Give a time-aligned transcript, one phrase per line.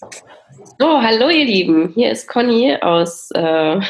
[0.00, 3.80] So, hallo ihr Lieben, hier ist Conny aus, äh,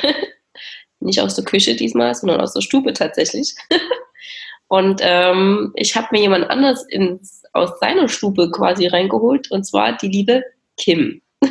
[1.01, 3.55] nicht aus der Küche diesmal, sondern aus der Stube tatsächlich.
[4.69, 9.97] Und ähm, ich habe mir jemand anders ins, aus seiner Stube quasi reingeholt, und zwar
[9.97, 10.45] die liebe
[10.79, 11.21] Kim.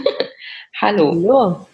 [0.82, 1.12] hallo.
[1.12, 1.68] Hallo.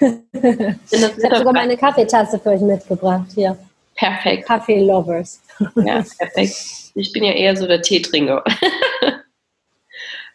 [0.00, 3.56] ich habe sogar meine Kaffeetasse für euch mitgebracht hier.
[3.96, 4.46] Perfekt.
[4.46, 5.42] Kaffee-Lovers.
[5.76, 6.56] ja, perfekt.
[6.94, 8.44] Ich bin ja eher so der Teetrinker.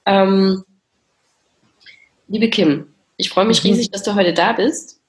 [0.06, 0.64] ähm,
[2.28, 3.72] liebe Kim, ich freue mich mhm.
[3.72, 5.00] riesig, dass du heute da bist.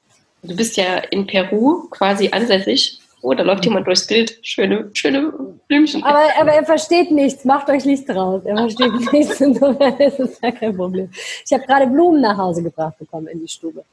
[0.43, 3.01] Du bist ja in Peru quasi ansässig.
[3.23, 4.38] Oh, da läuft jemand durchs Bild.
[4.43, 5.33] Schöne, schöne
[5.66, 6.05] Blümchen.
[6.05, 7.45] Aber, aber er versteht nichts.
[7.45, 8.45] Macht euch nichts draus.
[8.45, 9.38] Er versteht nichts.
[9.38, 11.10] das ist ja kein Problem.
[11.45, 13.85] Ich habe gerade Blumen nach Hause gebracht bekommen in die Stube.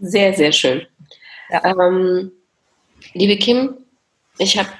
[0.00, 0.82] Sehr, sehr schön.
[1.50, 1.62] Ja.
[1.64, 2.32] Ähm,
[3.12, 3.76] liebe Kim,
[4.38, 4.70] ich habe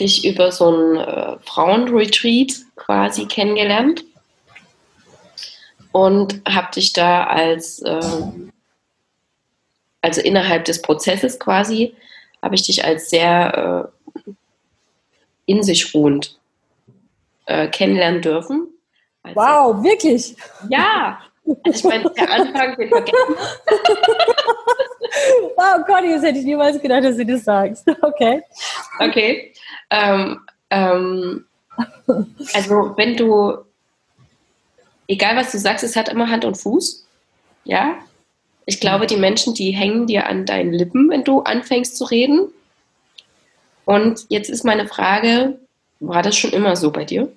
[0.00, 4.04] dich über so ein äh, Frauenretreat quasi kennengelernt
[5.92, 8.00] und habe dich da als, äh,
[10.00, 11.94] also innerhalb des Prozesses quasi,
[12.42, 13.90] habe ich dich als sehr
[14.26, 14.30] äh,
[15.46, 16.38] in sich ruhend
[17.46, 18.68] äh, kennenlernen dürfen.
[19.22, 20.36] Also, wow, wirklich?
[20.68, 21.20] Ja,
[21.64, 23.16] also ich meine, der Anfang wird vergessen.
[25.56, 27.86] wow, Conny, das hätte ich niemals gedacht, dass du das sagst.
[28.02, 28.42] Okay.
[28.98, 29.52] Okay.
[29.90, 30.40] Ähm,
[30.70, 31.44] ähm,
[32.54, 33.58] also wenn du
[35.08, 37.06] egal was du sagst, es hat immer Hand und Fuß.
[37.64, 37.94] Ja.
[38.64, 42.48] Ich glaube, die Menschen, die hängen dir an deinen Lippen, wenn du anfängst zu reden.
[43.84, 45.58] Und jetzt ist meine Frage,
[45.98, 47.30] war das schon immer so bei dir?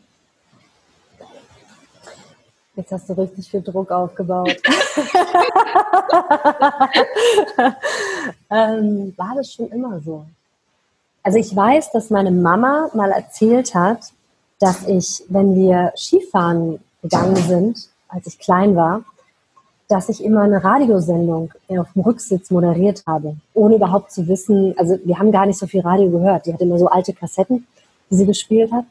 [2.76, 4.50] Jetzt hast du richtig viel Druck aufgebaut.
[8.52, 10.26] ähm, war das schon immer so?
[11.24, 14.12] Also ich weiß, dass meine Mama mal erzählt hat,
[14.60, 19.04] dass ich, wenn wir Skifahren gegangen sind, als ich klein war,
[19.88, 24.98] dass ich immer eine Radiosendung auf dem Rücksitz moderiert habe, ohne überhaupt zu wissen, also
[25.04, 26.46] wir haben gar nicht so viel Radio gehört.
[26.46, 27.68] Die hat immer so alte Kassetten,
[28.10, 28.86] die sie gespielt hat.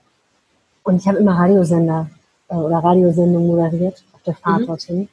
[0.84, 2.08] Und ich habe immer Radiosender
[2.48, 4.66] äh, oder Radiosendungen moderiert auf der Fahrt mhm.
[4.66, 5.08] dorthin.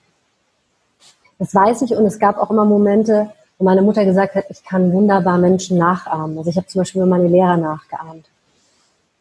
[1.40, 4.64] Das weiß ich und es gab auch immer Momente, wo meine Mutter gesagt hat, ich
[4.64, 6.38] kann wunderbar Menschen nachahmen.
[6.38, 8.26] Also ich habe zum Beispiel meine Lehrer nachgeahmt.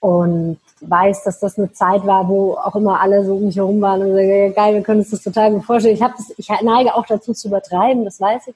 [0.01, 3.81] Und weiß, dass das eine Zeit war, wo auch immer alle so um mich herum
[3.81, 5.95] waren und sagen, geil, wir können uns das total gut vorstellen.
[5.95, 8.55] Ich, das, ich neige auch dazu zu übertreiben, das weiß ich.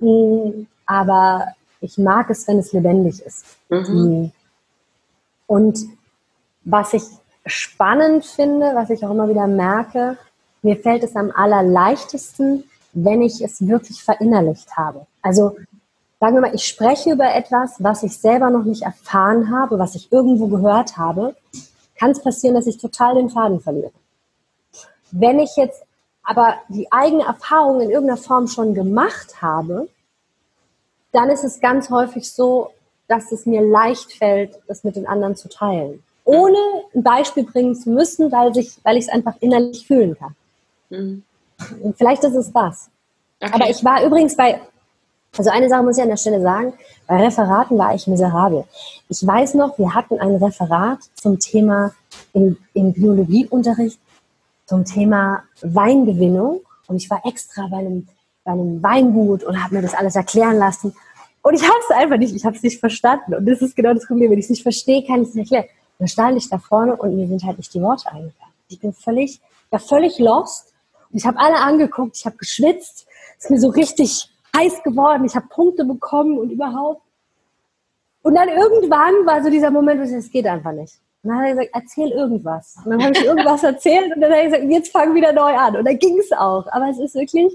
[0.00, 1.48] Mm, aber
[1.80, 3.44] ich mag es, wenn es lebendig ist.
[3.68, 3.78] Mhm.
[3.78, 4.32] Mm.
[5.46, 5.78] Und
[6.64, 7.02] was ich
[7.46, 10.16] spannend finde, was ich auch immer wieder merke,
[10.62, 15.06] mir fällt es am allerleichtesten, wenn ich es wirklich verinnerlicht habe.
[15.20, 15.56] Also
[16.24, 19.94] sagen wir mal, ich spreche über etwas, was ich selber noch nicht erfahren habe, was
[19.94, 21.36] ich irgendwo gehört habe,
[21.96, 23.92] kann es passieren, dass ich total den Faden verliere.
[25.10, 25.82] Wenn ich jetzt
[26.22, 29.86] aber die eigene Erfahrung in irgendeiner Form schon gemacht habe,
[31.12, 32.70] dann ist es ganz häufig so,
[33.06, 36.02] dass es mir leicht fällt, das mit den anderen zu teilen.
[36.24, 36.56] Ohne
[36.94, 40.34] ein Beispiel bringen zu müssen, weil, ich, es einfach innerlich fühlen kann.
[40.88, 41.22] Mhm.
[41.98, 42.88] Vielleicht ist es das.
[43.42, 43.52] Okay.
[43.52, 44.58] Aber ich war übrigens bei
[45.36, 46.72] also eine Sache muss ich an der Stelle sagen,
[47.06, 48.64] bei Referaten war ich miserabel.
[49.08, 51.92] Ich weiß noch, wir hatten ein Referat zum Thema
[52.32, 53.98] im, im Biologieunterricht
[54.66, 56.60] zum Thema Weingewinnung.
[56.86, 58.08] Und ich war extra bei einem,
[58.44, 60.94] bei einem Weingut und habe mir das alles erklären lassen.
[61.42, 63.34] Und ich habe es einfach nicht, ich habe es nicht verstanden.
[63.34, 65.52] Und das ist genau das Problem, wenn ich es nicht verstehe, kann ich es nicht
[65.52, 65.76] erklären.
[65.98, 68.52] dann stand ich da vorne und mir sind halt nicht die Worte eingefallen.
[68.68, 69.40] Ich bin völlig,
[69.70, 70.72] war völlig lost.
[71.10, 73.06] Und ich habe alle angeguckt, ich habe geschwitzt,
[73.38, 77.02] ist mir so richtig heiß geworden, ich habe Punkte bekommen und überhaupt.
[78.22, 80.94] Und dann irgendwann war so dieser Moment, wo ich es geht einfach nicht.
[81.22, 82.76] Und dann hat er gesagt, erzähl irgendwas.
[82.84, 85.54] Und dann habe ich irgendwas erzählt und dann hat er gesagt, jetzt fang wieder neu
[85.54, 85.76] an.
[85.76, 86.66] Und dann ging es auch.
[86.70, 87.52] Aber es ist wirklich,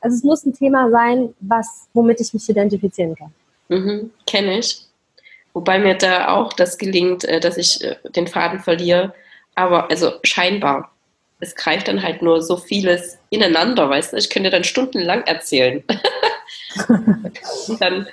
[0.00, 3.32] also es muss ein Thema sein, was, womit ich mich identifizieren kann.
[3.68, 4.86] Mhm, Kenne ich.
[5.54, 9.12] Wobei mir da auch das gelingt, äh, dass ich äh, den Faden verliere.
[9.54, 10.92] Aber also scheinbar
[11.42, 14.16] es greift dann halt nur so vieles ineinander, weißt du?
[14.16, 15.82] Ich könnte dann stundenlang erzählen.
[17.80, 18.06] dann,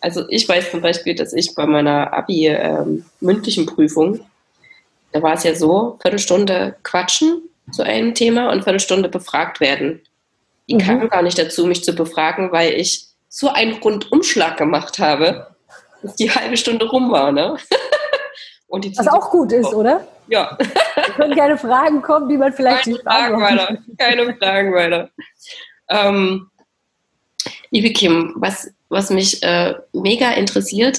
[0.00, 4.20] also ich weiß zum Beispiel, dass ich bei meiner Abi ähm, mündlichen Prüfung,
[5.12, 10.02] da war es ja so, Viertelstunde quatschen zu einem Thema und Viertelstunde befragt werden.
[10.68, 10.78] Die mhm.
[10.78, 15.48] kamen gar nicht dazu, mich zu befragen, weil ich so einen Rundumschlag gemacht habe,
[16.02, 17.56] dass die halbe Stunde rum war, ne?
[18.68, 20.06] Was auch gut ist, oder?
[20.26, 20.58] Ja.
[20.58, 23.78] Es können keine Fragen kommen, die man vielleicht keine nicht Fragen weiter.
[23.96, 25.10] Keine Fragen weiter.
[25.88, 26.50] Ähm,
[27.70, 30.98] liebe Kim, was, was mich äh, mega interessiert,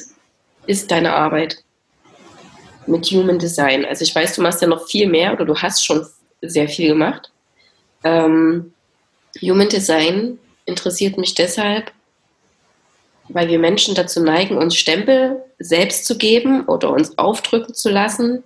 [0.66, 1.64] ist deine Arbeit
[2.86, 3.86] mit Human Design.
[3.86, 6.06] Also ich weiß, du machst ja noch viel mehr oder du hast schon
[6.42, 7.32] sehr viel gemacht.
[8.04, 8.74] Ähm,
[9.42, 11.92] Human Design interessiert mich deshalb,
[13.30, 18.44] weil wir Menschen dazu neigen, uns Stempel selbst zu geben oder uns aufdrücken zu lassen,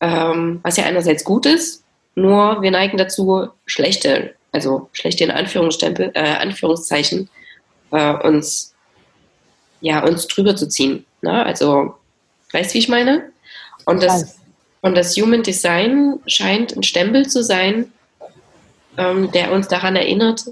[0.00, 1.82] ähm, was ja einerseits gut ist,
[2.14, 7.28] nur wir neigen dazu, schlechte, also schlechte in Anführungsstempel, äh, Anführungszeichen,
[7.92, 8.74] äh, uns,
[9.82, 11.04] ja, uns drüber zu ziehen.
[11.20, 11.44] Ne?
[11.44, 11.94] Also,
[12.52, 13.30] weißt du, wie ich meine?
[13.84, 14.38] Und das,
[14.80, 17.92] und das Human Design scheint ein Stempel zu sein,
[18.96, 20.46] ähm, der uns daran erinnert,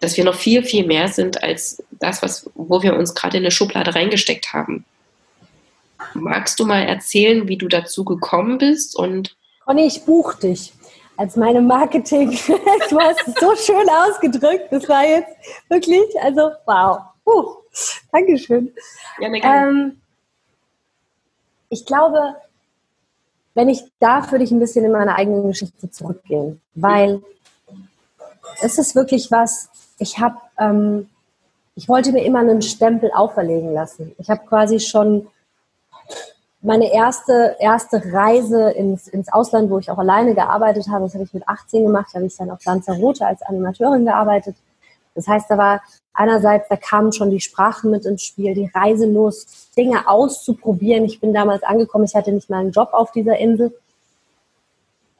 [0.00, 3.42] dass wir noch viel, viel mehr sind als das, was, wo wir uns gerade in
[3.42, 4.86] eine Schublade reingesteckt haben.
[6.14, 8.96] Magst du mal erzählen, wie du dazu gekommen bist?
[8.96, 9.36] Und
[9.66, 10.72] Conny, ich buch dich
[11.16, 12.30] als meine Marketing.
[12.30, 14.68] du hast es so schön ausgedrückt.
[14.70, 15.30] Das war jetzt
[15.68, 17.00] wirklich, also wow.
[17.26, 17.56] Uh,
[18.12, 18.72] Dankeschön.
[19.18, 20.00] Ja, ähm,
[21.70, 22.36] ich glaube,
[23.54, 27.22] wenn ich darf, würde ich ein bisschen in meine eigene Geschichte zurückgehen, weil
[28.60, 31.08] es ist wirklich was, ich habe, ähm,
[31.76, 34.14] ich wollte mir immer einen Stempel auferlegen lassen.
[34.18, 35.26] Ich habe quasi schon
[36.64, 41.24] meine erste, erste Reise ins, ins Ausland, wo ich auch alleine gearbeitet habe, das habe
[41.24, 44.56] ich mit 18 gemacht, da habe ich dann auf Lanzarote als Animateurin gearbeitet.
[45.14, 45.82] Das heißt, da war
[46.14, 51.04] einerseits, da kamen schon die Sprachen mit ins Spiel, die Reiselust, Dinge auszuprobieren.
[51.04, 53.76] Ich bin damals angekommen, ich hatte nicht mal einen Job auf dieser Insel.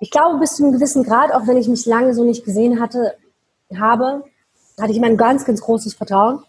[0.01, 2.81] Ich glaube, bis zu einem gewissen Grad, auch wenn ich mich lange so nicht gesehen
[2.81, 3.17] hatte,
[3.79, 4.25] habe,
[4.81, 6.43] hatte ich immer ein ganz, ganz großes Vertrauen.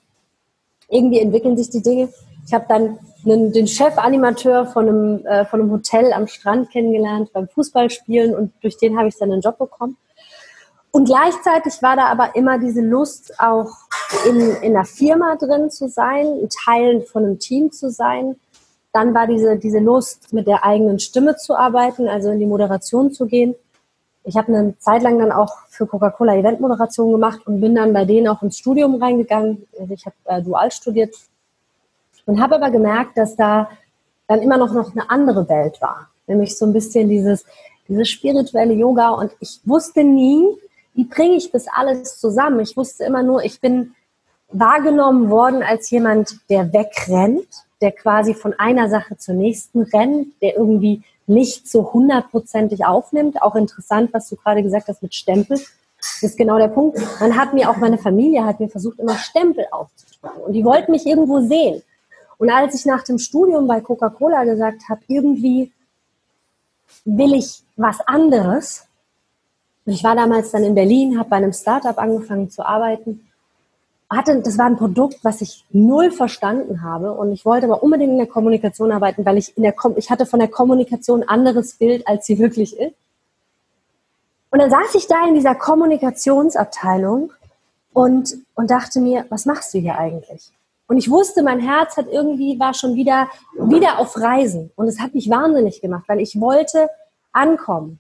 [0.88, 2.10] Irgendwie entwickeln sich die Dinge.
[2.48, 7.31] Ich habe dann einen, den Chefanimateur von einem, äh, von einem Hotel am Strand kennengelernt
[7.33, 9.98] beim Fußballspielen und durch den habe ich dann einen Job bekommen.
[10.92, 13.69] Und gleichzeitig war da aber immer diese Lust, auch
[14.30, 18.38] in, in einer Firma drin zu sein, ein Teil von einem Team zu sein.
[18.94, 23.12] Dann war diese, diese Lust, mit der eigenen Stimme zu arbeiten, also in die Moderation
[23.12, 23.56] zu gehen.
[24.24, 28.06] Ich habe eine Zeit lang dann auch für Coca-Cola Eventmoderation gemacht und bin dann bei
[28.06, 29.68] denen auch ins Studium reingegangen.
[29.77, 31.13] Also ich habe äh, dual studiert
[32.25, 33.69] und habe aber gemerkt, dass da
[34.27, 36.10] dann immer noch, noch eine andere Welt war.
[36.27, 37.45] Nämlich so ein bisschen dieses,
[37.88, 39.10] dieses spirituelle Yoga.
[39.10, 40.48] Und ich wusste nie,
[40.94, 42.60] wie bringe ich das alles zusammen.
[42.62, 43.94] Ich wusste immer nur, ich bin
[44.50, 47.48] wahrgenommen worden als jemand, der wegrennt,
[47.81, 53.42] der quasi von einer Sache zur nächsten rennt, der irgendwie nicht so hundertprozentig aufnimmt.
[53.42, 55.60] Auch interessant, was du gerade gesagt hast mit Stempel.
[55.98, 57.00] Das ist genau der Punkt.
[57.19, 60.44] Man hat mir auch meine Familie hat mir versucht, immer Stempel aufzudrücken.
[60.44, 61.81] Und die wollten mich irgendwo sehen.
[62.38, 65.72] Und als ich nach dem Studium bei Coca-Cola gesagt habe, irgendwie
[67.06, 68.88] will ich was anderes,
[69.86, 73.28] ich war damals dann in Berlin, habe bei einem Startup angefangen zu arbeiten,
[74.10, 78.12] hatte, das war ein Produkt, was ich null verstanden habe und ich wollte aber unbedingt
[78.12, 81.30] in der Kommunikation arbeiten, weil ich in der Kom ich hatte von der Kommunikation ein
[81.30, 82.96] anderes Bild, als sie wirklich ist.
[84.52, 87.32] Und dann saß ich da in dieser Kommunikationsabteilung
[87.94, 90.52] und, und dachte mir, was machst du hier eigentlich?
[90.88, 94.72] Und ich wusste, mein Herz hat irgendwie, war schon wieder, wieder auf Reisen.
[94.76, 96.90] Und es hat mich wahnsinnig gemacht, weil ich wollte
[97.32, 98.00] ankommen.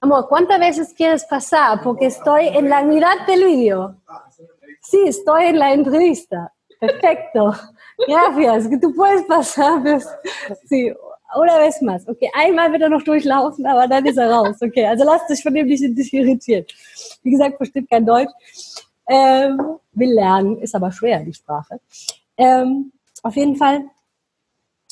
[0.00, 1.80] Amor, ¿cuántas veces quieres pasar?
[1.82, 3.96] Porque estoy en la mitad del video.
[4.82, 6.52] Sí, estoy en la entrevista.
[6.78, 7.54] Perfecto.
[8.06, 8.68] Gracias.
[8.80, 9.82] Du puedes pasar.
[10.66, 10.92] Sí.
[11.34, 12.06] Oder vez más.
[12.06, 14.56] Okay, einmal wird er noch durchlaufen, aber dann ist er raus.
[14.60, 16.64] Okay, also lasst dich von dem nicht, irritieren.
[17.22, 18.30] Wie gesagt, versteht kein Deutsch.
[19.06, 19.60] Ähm,
[19.92, 21.80] will lernen, ist aber schwer, die Sprache.
[22.36, 22.92] Ähm,
[23.22, 23.82] auf jeden Fall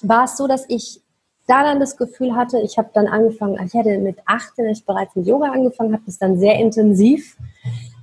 [0.03, 1.01] war es so, dass ich
[1.47, 5.17] da dann das Gefühl hatte, ich habe dann angefangen, ich hatte mit 18 ich bereits
[5.17, 7.37] mit Yoga angefangen, habe das dann sehr intensiv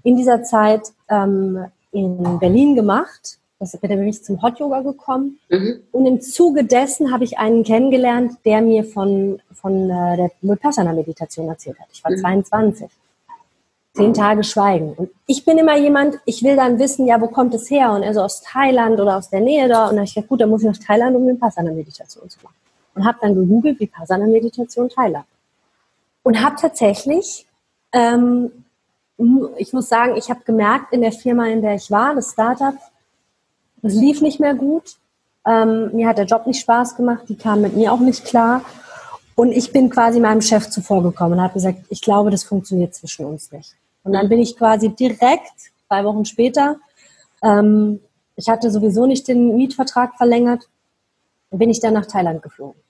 [0.03, 3.37] in dieser Zeit ähm, in Berlin gemacht.
[3.59, 5.39] Das bin ich zum Hot Yoga gekommen.
[5.49, 5.81] Mhm.
[5.91, 11.47] Und im Zuge dessen habe ich einen kennengelernt, der mir von, von äh, der Vipassana-Meditation
[11.49, 11.87] erzählt hat.
[11.91, 12.45] Ich war mhm.
[12.45, 12.89] 22
[13.93, 14.93] zehn Tage schweigen.
[14.93, 17.91] Und ich bin immer jemand, ich will dann wissen, ja, wo kommt es her?
[17.91, 19.83] Und er so aus Thailand oder aus der Nähe da.
[19.83, 22.55] Und dann habe ich gesagt, gut, dann muss ich nach Thailand, um Vipassana-Meditation zu machen.
[22.95, 25.25] Und habe dann gegoogelt, Vipassana-Meditation Thailand.
[26.23, 27.47] Und habe tatsächlich,
[27.91, 28.51] ähm,
[29.57, 32.75] ich muss sagen, ich habe gemerkt in der Firma, in der ich war, das Startup,
[33.81, 34.97] das lief nicht mehr gut.
[35.45, 38.61] Ähm, mir hat der Job nicht Spaß gemacht, die kamen mit mir auch nicht klar.
[39.39, 43.23] Und ich bin quasi meinem Chef zuvorgekommen und habe gesagt, ich glaube, das funktioniert zwischen
[43.23, 43.73] uns nicht.
[44.03, 45.53] Und dann bin ich quasi direkt,
[45.87, 46.75] zwei Wochen später,
[47.41, 48.01] ähm,
[48.35, 50.67] ich hatte sowieso nicht den Mietvertrag verlängert,
[51.51, 52.81] bin ich dann nach Thailand geflogen.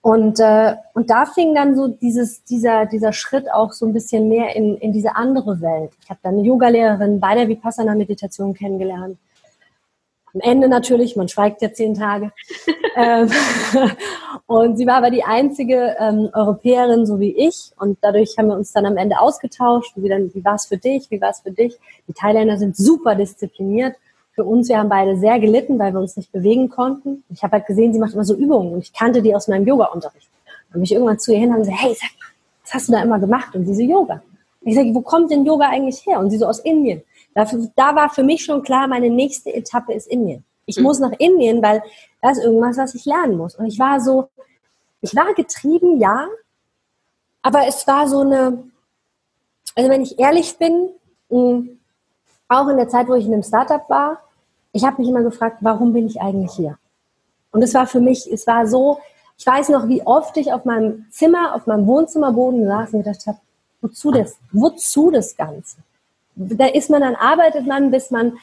[0.00, 4.30] Und, äh, und da fing dann so dieses, dieser, dieser Schritt auch so ein bisschen
[4.30, 5.90] mehr in, in diese andere Welt.
[6.02, 9.18] Ich habe dann eine Yogalehrerin bei der Vipassana-Meditation kennengelernt
[10.38, 12.32] Am Ende natürlich, man schweigt ja zehn Tage.
[12.96, 13.28] ähm,
[14.46, 17.72] und sie war aber die einzige ähm, Europäerin, so wie ich.
[17.78, 19.92] Und dadurch haben wir uns dann am Ende ausgetauscht.
[19.96, 21.10] Wie, wie war es für dich?
[21.10, 21.76] Wie war es für dich?
[22.06, 23.96] Die Thailänder sind super diszipliniert.
[24.32, 27.24] Für uns, wir haben beide sehr gelitten, weil wir uns nicht bewegen konnten.
[27.30, 29.66] Ich habe halt gesehen, sie macht immer so Übungen und ich kannte die aus meinem
[29.66, 30.28] Yoga-Unterricht.
[30.44, 32.10] Dann bin ich irgendwann zu ihr hin und gesagt, hey, sag
[32.62, 33.54] was hast du da immer gemacht?
[33.54, 34.22] Und diese Yoga.
[34.60, 36.20] Ich sage, wo kommt denn Yoga eigentlich her?
[36.20, 37.02] Und sie so aus Indien.
[37.38, 40.42] Dafür, da war für mich schon klar, meine nächste Etappe ist Indien.
[40.66, 40.82] Ich mhm.
[40.82, 41.84] muss nach Indien, weil
[42.20, 43.54] da ist irgendwas, was ich lernen muss.
[43.54, 44.28] Und ich war so,
[45.02, 46.26] ich war getrieben, ja,
[47.42, 48.64] aber es war so eine,
[49.76, 50.88] also wenn ich ehrlich bin,
[52.48, 54.18] auch in der Zeit, wo ich in einem Startup war,
[54.72, 56.76] ich habe mich immer gefragt, warum bin ich eigentlich hier?
[57.52, 58.98] Und es war für mich, es war so,
[59.36, 63.28] ich weiß noch, wie oft ich auf meinem Zimmer, auf meinem Wohnzimmerboden saß und gedacht
[63.28, 63.38] habe,
[63.80, 65.76] wozu das, wozu das Ganze?
[66.38, 68.38] Da ist man dann, arbeitet man, bis man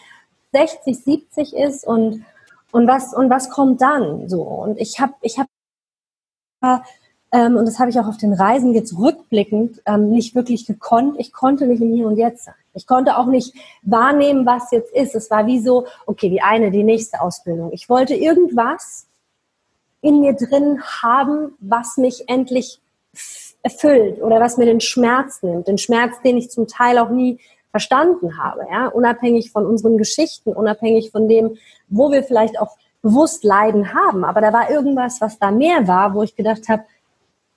[0.51, 2.25] 60, 70 ist und,
[2.71, 4.27] und, was, und was kommt dann?
[4.27, 4.41] So.
[4.41, 6.83] Und ich habe, ich habe,
[7.31, 11.15] ähm, und das habe ich auch auf den Reisen jetzt rückblickend ähm, nicht wirklich gekonnt.
[11.19, 12.55] Ich konnte nicht im Hier und Jetzt sein.
[12.73, 15.15] Ich konnte auch nicht wahrnehmen, was jetzt ist.
[15.15, 17.71] Es war wie so, okay, die eine, die nächste Ausbildung.
[17.71, 19.07] Ich wollte irgendwas
[20.01, 22.81] in mir drin haben, was mich endlich
[23.63, 25.67] erfüllt oder was mir den Schmerz nimmt.
[25.67, 27.39] Den Schmerz, den ich zum Teil auch nie
[27.75, 31.57] verstanden habe, ja, unabhängig von unseren Geschichten, unabhängig von dem,
[31.89, 34.23] wo wir vielleicht auch bewusst Leiden haben.
[34.23, 36.83] Aber da war irgendwas, was da mehr war, wo ich gedacht habe,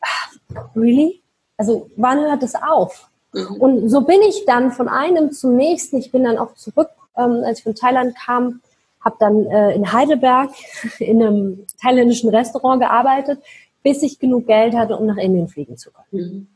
[0.00, 1.22] ah, really?
[1.56, 3.08] Also wann hört es auf?
[3.32, 3.60] Mhm.
[3.60, 5.98] Und so bin ich dann von einem zum nächsten.
[5.98, 8.60] Ich bin dann auch zurück, ähm, als ich von Thailand kam,
[9.04, 10.50] habe dann äh, in Heidelberg
[10.98, 13.38] in einem thailändischen Restaurant gearbeitet,
[13.84, 16.08] bis ich genug Geld hatte, um nach Indien fliegen zu können.
[16.10, 16.48] Mhm.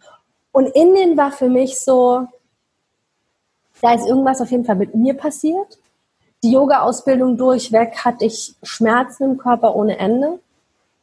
[0.50, 2.26] Und Indien war für mich so,
[3.82, 5.78] da ist irgendwas auf jeden Fall mit mir passiert.
[6.42, 10.40] Die Yoga-Ausbildung durchweg hatte ich Schmerzen im Körper ohne Ende.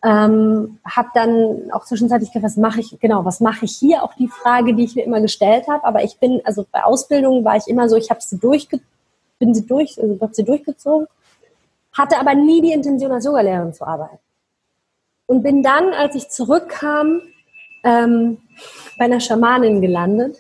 [0.04, 4.02] Ähm, habe dann auch zwischenzeitlich gedacht, was mache ich, genau, was mache ich hier?
[4.02, 5.84] Auch die Frage, die ich mir immer gestellt habe.
[5.84, 8.80] Aber ich bin, also bei Ausbildungen war ich immer so, ich habe sie durchge
[9.40, 11.08] bin sie durch, also habe sie durchgezogen,
[11.94, 14.20] hatte aber nie die Intention, als Yogalehrerin zu arbeiten.
[15.26, 17.22] Und bin dann, als ich zurückkam,
[17.84, 18.40] ähm,
[18.98, 20.38] bei einer Schamanin gelandet,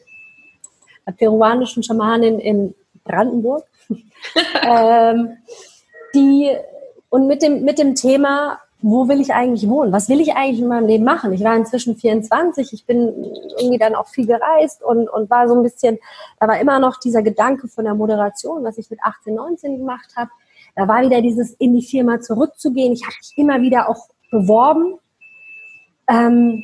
[1.11, 3.63] peruanischen Schamanin in Brandenburg.
[4.63, 5.37] ähm,
[6.13, 6.49] die,
[7.09, 9.91] und mit dem, mit dem Thema, wo will ich eigentlich wohnen?
[9.91, 11.33] Was will ich eigentlich in meinem Leben machen?
[11.33, 13.25] Ich war inzwischen 24, ich bin
[13.57, 15.99] irgendwie dann auch viel gereist und, und war so ein bisschen,
[16.39, 20.13] da war immer noch dieser Gedanke von der Moderation, was ich mit 18, 19 gemacht
[20.15, 20.29] habe.
[20.75, 22.93] Da war wieder dieses in die Firma zurückzugehen.
[22.93, 24.97] Ich habe mich immer wieder auch beworben.
[26.07, 26.63] Ähm,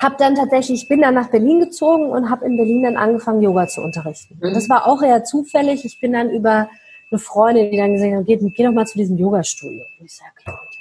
[0.00, 3.42] habe dann tatsächlich, ich bin dann nach Berlin gezogen und habe in Berlin dann angefangen,
[3.42, 4.38] Yoga zu unterrichten.
[4.40, 4.54] Mhm.
[4.54, 5.84] Das war auch eher zufällig.
[5.84, 6.68] Ich bin dann über
[7.10, 9.82] eine Freundin, die dann gesagt hat, geh, geh doch mal zu diesem Yoga-Studio.
[10.00, 10.74] Und ich sage, okay,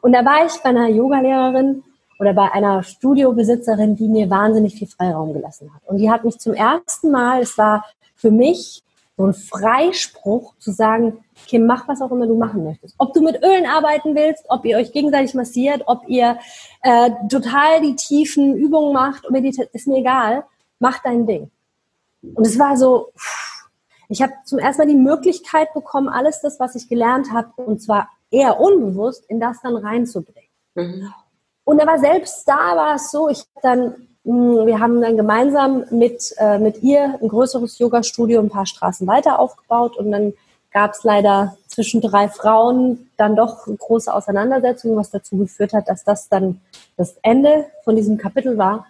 [0.00, 1.82] und da war ich bei einer Yogalehrerin
[2.18, 5.82] oder bei einer Studiobesitzerin, die mir wahnsinnig viel Freiraum gelassen hat.
[5.86, 8.82] Und die hat mich zum ersten Mal, es war für mich
[9.16, 12.94] so ein Freispruch zu sagen, Kim, mach was auch immer du machen möchtest.
[12.98, 16.38] Ob du mit Ölen arbeiten willst, ob ihr euch gegenseitig massiert, ob ihr
[16.82, 19.24] äh, total die tiefen Übungen macht,
[19.72, 20.44] ist mir egal.
[20.78, 21.50] Mach dein Ding.
[22.22, 23.12] Und es war so,
[24.08, 27.82] ich habe zum ersten Mal die Möglichkeit bekommen, alles das, was ich gelernt habe, und
[27.82, 30.50] zwar eher unbewusst, in das dann reinzubringen.
[30.74, 31.12] Mhm.
[31.64, 36.34] Und aber selbst da war es so, ich dann hm, wir haben dann gemeinsam mit,
[36.38, 40.32] äh, mit ihr ein größeres Yoga-Studio ein paar Straßen weiter aufgebaut und dann
[40.72, 46.04] gab es leider zwischen drei Frauen dann doch große Auseinandersetzungen, was dazu geführt hat, dass
[46.04, 46.60] das dann
[46.96, 48.86] das Ende von diesem Kapitel war.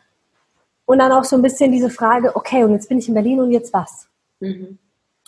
[0.85, 3.41] Und dann auch so ein bisschen diese Frage, okay, und jetzt bin ich in Berlin
[3.41, 4.09] und jetzt was?
[4.41, 4.79] Mhm.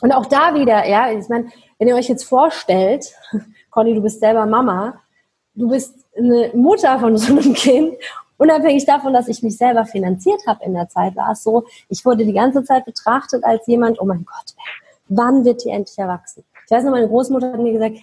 [0.01, 3.15] Und auch da wieder, ja, ich meine, wenn ihr euch jetzt vorstellt,
[3.71, 5.01] Conny, du bist selber Mama,
[5.55, 7.95] du bist eine Mutter von so einem Kind
[8.37, 12.05] unabhängig davon, dass ich mich selber finanziert habe in der Zeit, war es so, ich
[12.05, 14.55] wurde die ganze Zeit betrachtet als jemand, oh mein Gott,
[15.17, 16.45] wann wird die endlich erwachsen?
[16.65, 17.99] Ich weiß noch, meine Großmutter hat mir gesagt,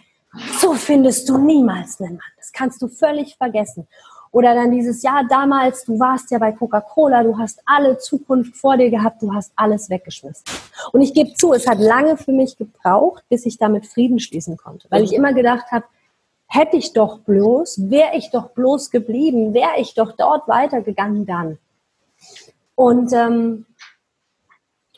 [0.59, 2.31] so findest du niemals einen Mann.
[2.37, 3.87] Das kannst du völlig vergessen.
[4.31, 8.77] Oder dann dieses Jahr damals, du warst ja bei Coca-Cola, du hast alle Zukunft vor
[8.77, 10.45] dir gehabt, du hast alles weggeschmissen.
[10.93, 14.55] Und ich gebe zu, es hat lange für mich gebraucht, bis ich damit Frieden schließen
[14.55, 15.83] konnte, weil ich immer gedacht habe,
[16.47, 21.57] hätte ich doch bloß, wäre ich doch bloß geblieben, wäre ich doch dort weitergegangen dann.
[22.75, 23.65] Und, ähm,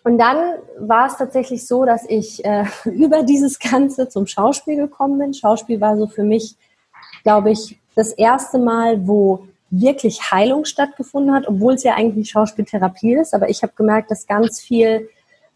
[0.03, 5.19] und dann war es tatsächlich so, dass ich äh, über dieses Ganze zum Schauspiel gekommen
[5.19, 5.33] bin.
[5.33, 6.55] Schauspiel war so für mich,
[7.23, 13.15] glaube ich, das erste Mal, wo wirklich Heilung stattgefunden hat, obwohl es ja eigentlich Schauspieltherapie
[13.15, 13.33] ist.
[13.33, 15.09] Aber ich habe gemerkt, dass ganz viel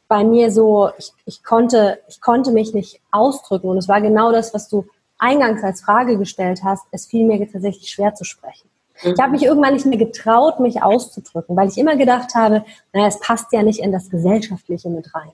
[0.08, 3.68] bei mir so, ich, ich, konnte, ich konnte mich nicht ausdrücken.
[3.68, 4.86] Und es war genau das, was du
[5.20, 6.86] eingangs als Frage gestellt hast.
[6.92, 8.70] Es fiel mir tatsächlich schwer zu sprechen.
[9.04, 13.08] Ich habe mich irgendwann nicht mehr getraut, mich auszudrücken, weil ich immer gedacht habe, naja,
[13.08, 15.32] es passt ja nicht in das Gesellschaftliche mit rein.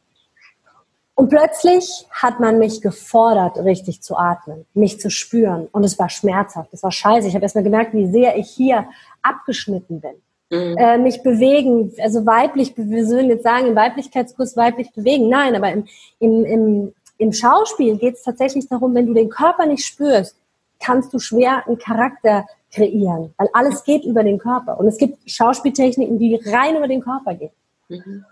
[1.15, 5.67] Und plötzlich hat man mich gefordert, richtig zu atmen, mich zu spüren.
[5.72, 7.27] Und es war schmerzhaft, es war scheiße.
[7.27, 8.88] Ich habe erst mal gemerkt, wie sehr ich hier
[9.22, 10.15] abgeschnitten bin.
[10.50, 10.77] Mhm.
[10.77, 15.29] Äh, mich bewegen, also weiblich, wir würden jetzt sagen, im Weiblichkeitskurs weiblich bewegen.
[15.29, 15.86] Nein, aber im,
[16.20, 20.36] im, im, im Schauspiel geht es tatsächlich darum, wenn du den Körper nicht spürst,
[20.79, 24.80] kannst du schwer einen Charakter kreieren, weil alles geht über den Körper.
[24.80, 27.51] Und es gibt Schauspieltechniken, die rein über den Körper gehen.
[27.89, 28.25] Mhm.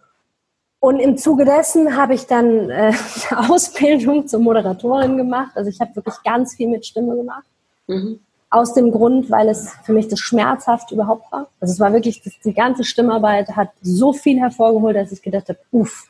[0.80, 2.92] Und im Zuge dessen habe ich dann äh,
[3.30, 5.52] eine Ausbildung zur Moderatorin gemacht.
[5.56, 7.46] Also ich habe wirklich ganz viel mit Stimme gemacht.
[7.88, 8.20] Mhm.
[8.50, 11.48] Aus dem Grund, weil es für mich das schmerzhaft überhaupt war.
[11.60, 15.50] Also es war wirklich, das, die ganze Stimmarbeit hat so viel hervorgeholt, dass ich gedacht
[15.50, 16.08] habe, uff.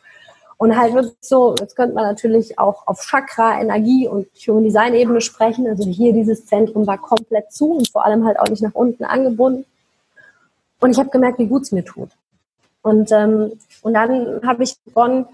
[0.62, 4.94] Und halt wirklich so, jetzt könnte man natürlich auch auf Chakra, Energie und Human Design
[4.94, 5.66] Ebene sprechen.
[5.66, 9.04] Also hier dieses Zentrum war komplett zu und vor allem halt auch nicht nach unten
[9.04, 9.66] angebunden.
[10.80, 12.10] Und ich habe gemerkt, wie gut es mir tut.
[12.84, 15.26] Und, ähm, und dann habe ich begonnen,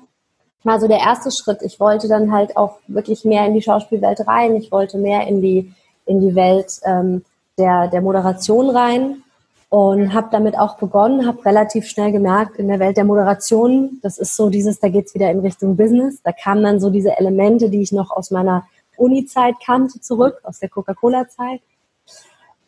[0.64, 1.62] mal so der erste Schritt.
[1.62, 4.56] Ich wollte dann halt auch wirklich mehr in die Schauspielwelt rein.
[4.56, 5.74] Ich wollte mehr in die,
[6.06, 7.26] in die Welt ähm,
[7.58, 9.24] der, der Moderation rein
[9.70, 14.18] und habe damit auch begonnen, habe relativ schnell gemerkt, in der Welt der Moderation, das
[14.18, 16.22] ist so dieses, da geht's wieder in Richtung Business.
[16.24, 20.60] Da kamen dann so diese Elemente, die ich noch aus meiner Uni-Zeit kannte, zurück, aus
[20.60, 21.62] der Coca-Cola-Zeit.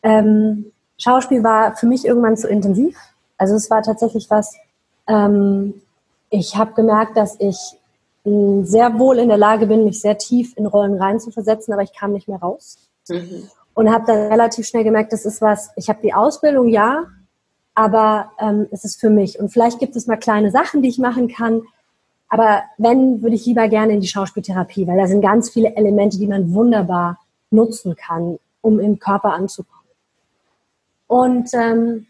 [0.04, 2.98] Ähm, Schauspiel war für mich irgendwann zu intensiv.
[3.38, 4.56] Also es war tatsächlich was,
[5.08, 5.82] ähm,
[6.30, 7.58] ich habe gemerkt, dass ich
[8.26, 11.94] mh, sehr wohl in der Lage bin, mich sehr tief in Rollen reinzuversetzen, aber ich
[11.94, 12.78] kam nicht mehr raus.
[13.08, 13.50] Mhm.
[13.80, 17.06] Und habe dann relativ schnell gemerkt, das ist was, ich habe die Ausbildung, ja,
[17.76, 19.40] aber ähm, es ist für mich.
[19.40, 21.62] Und vielleicht gibt es mal kleine Sachen, die ich machen kann.
[22.28, 26.18] Aber wenn, würde ich lieber gerne in die Schauspieltherapie, weil da sind ganz viele Elemente,
[26.18, 27.20] die man wunderbar
[27.52, 29.88] nutzen kann, um im Körper anzukommen.
[31.08, 32.08] Und ähm,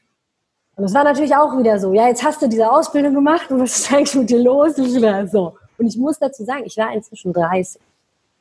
[0.76, 3.60] und das war natürlich auch wieder so, ja, jetzt hast du diese Ausbildung gemacht und
[3.60, 4.76] was ist eigentlich mit dir los?
[4.76, 5.56] So.
[5.78, 7.80] Und ich muss dazu sagen, ich war inzwischen 30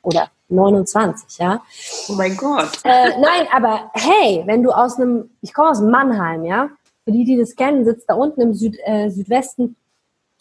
[0.02, 1.62] oder 29, ja.
[2.08, 2.70] Oh mein Gott.
[2.84, 6.70] Äh, nein, aber hey, wenn du aus einem, ich komme aus Mannheim, ja,
[7.04, 9.76] für die, die das kennen, sitzt da unten im Süd, äh, Südwesten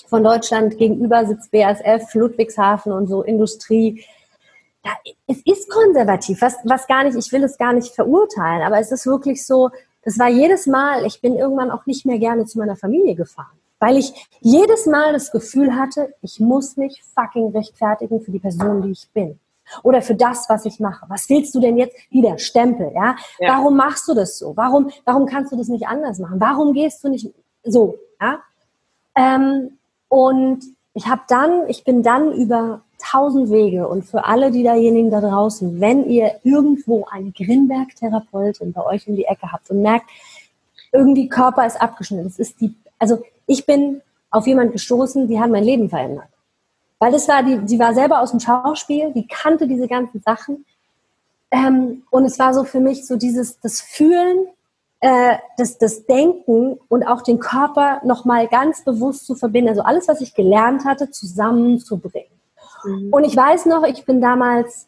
[0.07, 4.03] von Deutschland, gegenüber sitzt BASF, Ludwigshafen und so Industrie.
[4.85, 4.91] Ja,
[5.27, 8.91] es ist konservativ, was, was gar nicht, ich will es gar nicht verurteilen, aber es
[8.91, 9.69] ist wirklich so,
[10.03, 13.57] das war jedes Mal, ich bin irgendwann auch nicht mehr gerne zu meiner Familie gefahren,
[13.79, 18.81] weil ich jedes Mal das Gefühl hatte, ich muss mich fucking rechtfertigen für die Person,
[18.81, 19.37] die ich bin.
[19.83, 21.05] Oder für das, was ich mache.
[21.09, 21.95] Was willst du denn jetzt?
[22.09, 23.15] Wieder Stempel, ja?
[23.39, 23.57] ja.
[23.57, 24.55] Warum machst du das so?
[24.55, 26.39] Warum, warum kannst du das nicht anders machen?
[26.39, 28.39] Warum gehst du nicht so, ja?
[29.15, 29.77] Ähm,
[30.09, 35.11] und ich habe dann, ich bin dann über tausend Wege und für alle die diejenigen
[35.11, 40.09] da draußen, wenn ihr irgendwo eine Grinberg-Therapeutin bei euch in die Ecke habt und merkt,
[40.91, 44.01] irgendwie Körper ist abgeschnitten, das ist die, also ich bin
[44.31, 46.29] auf jemanden gestoßen, die hat mein Leben verändert.
[46.99, 50.65] Weil das war, die, die war selber aus dem Schauspiel, die kannte diese ganzen Sachen.
[51.51, 54.47] Ähm, und es war so für mich so dieses, das Fühlen,
[54.99, 59.69] äh, das, das Denken und auch den Körper nochmal ganz bewusst zu verbinden.
[59.69, 62.31] Also alles, was ich gelernt hatte, zusammenzubringen.
[62.83, 63.13] Mhm.
[63.13, 64.87] Und ich weiß noch, ich bin damals,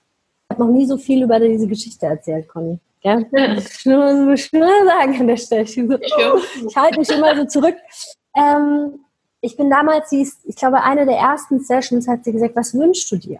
[0.49, 2.79] ich habe noch nie so viel über diese Geschichte erzählt, Conny.
[3.01, 3.19] Ja?
[3.31, 5.61] Ich will nur sagen an der Stelle.
[5.61, 7.75] Ich, so, oh, ich halte mich immer so zurück.
[8.35, 8.99] Ähm,
[9.41, 12.73] ich bin damals, sie ist, ich glaube, eine der ersten Sessions hat sie gesagt, was
[12.73, 13.39] wünschst du dir?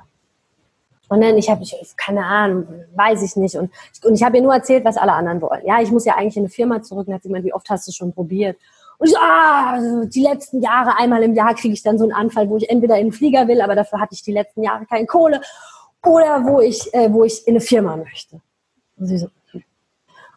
[1.09, 1.65] Und dann, ich habe,
[1.97, 3.55] keine Ahnung, weiß ich nicht.
[3.55, 3.71] Und,
[4.03, 5.65] und ich habe ihr nur erzählt, was alle anderen wollen.
[5.65, 7.07] Ja, ich muss ja eigentlich in eine Firma zurück.
[7.07, 8.57] Und hat sie gemeint, wie oft hast du schon probiert?
[8.99, 12.13] Und ich so, ah, die letzten Jahre, einmal im Jahr kriege ich dann so einen
[12.13, 14.85] Anfall, wo ich entweder in den Flieger will, aber dafür hatte ich die letzten Jahre
[14.85, 15.41] keine Kohle,
[16.05, 18.41] oder wo ich, äh, wo ich in eine Firma möchte.
[18.97, 19.63] Und sie so, hm.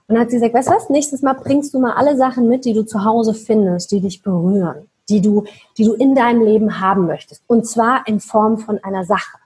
[0.07, 2.49] und dann hat sie gesagt, weißt du was, nächstes Mal bringst du mal alle Sachen
[2.49, 5.45] mit, die du zu Hause findest, die dich berühren, die du,
[5.77, 7.43] die du in deinem Leben haben möchtest.
[7.47, 9.39] Und zwar in Form von einer Sache.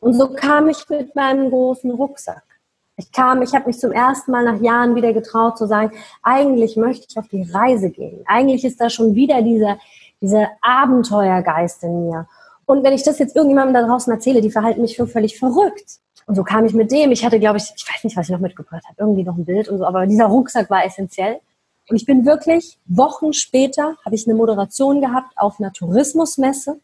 [0.00, 2.42] Und so kam ich mit meinem großen Rucksack.
[2.96, 6.76] Ich kam, ich habe mich zum ersten Mal nach Jahren wieder getraut zu sagen, eigentlich
[6.76, 8.22] möchte ich auf die Reise gehen.
[8.26, 9.78] Eigentlich ist da schon wieder dieser,
[10.20, 12.28] dieser Abenteuergeist in mir.
[12.66, 15.98] Und wenn ich das jetzt irgendjemandem da draußen erzähle, die verhalten mich für völlig verrückt.
[16.26, 17.10] Und so kam ich mit dem.
[17.10, 19.44] Ich hatte, glaube ich, ich weiß nicht, was ich noch mitgebracht habe, irgendwie noch ein
[19.44, 21.40] Bild und so, aber dieser Rucksack war essentiell.
[21.90, 26.78] Und ich bin wirklich, Wochen später habe ich eine Moderation gehabt auf einer Tourismusmesse.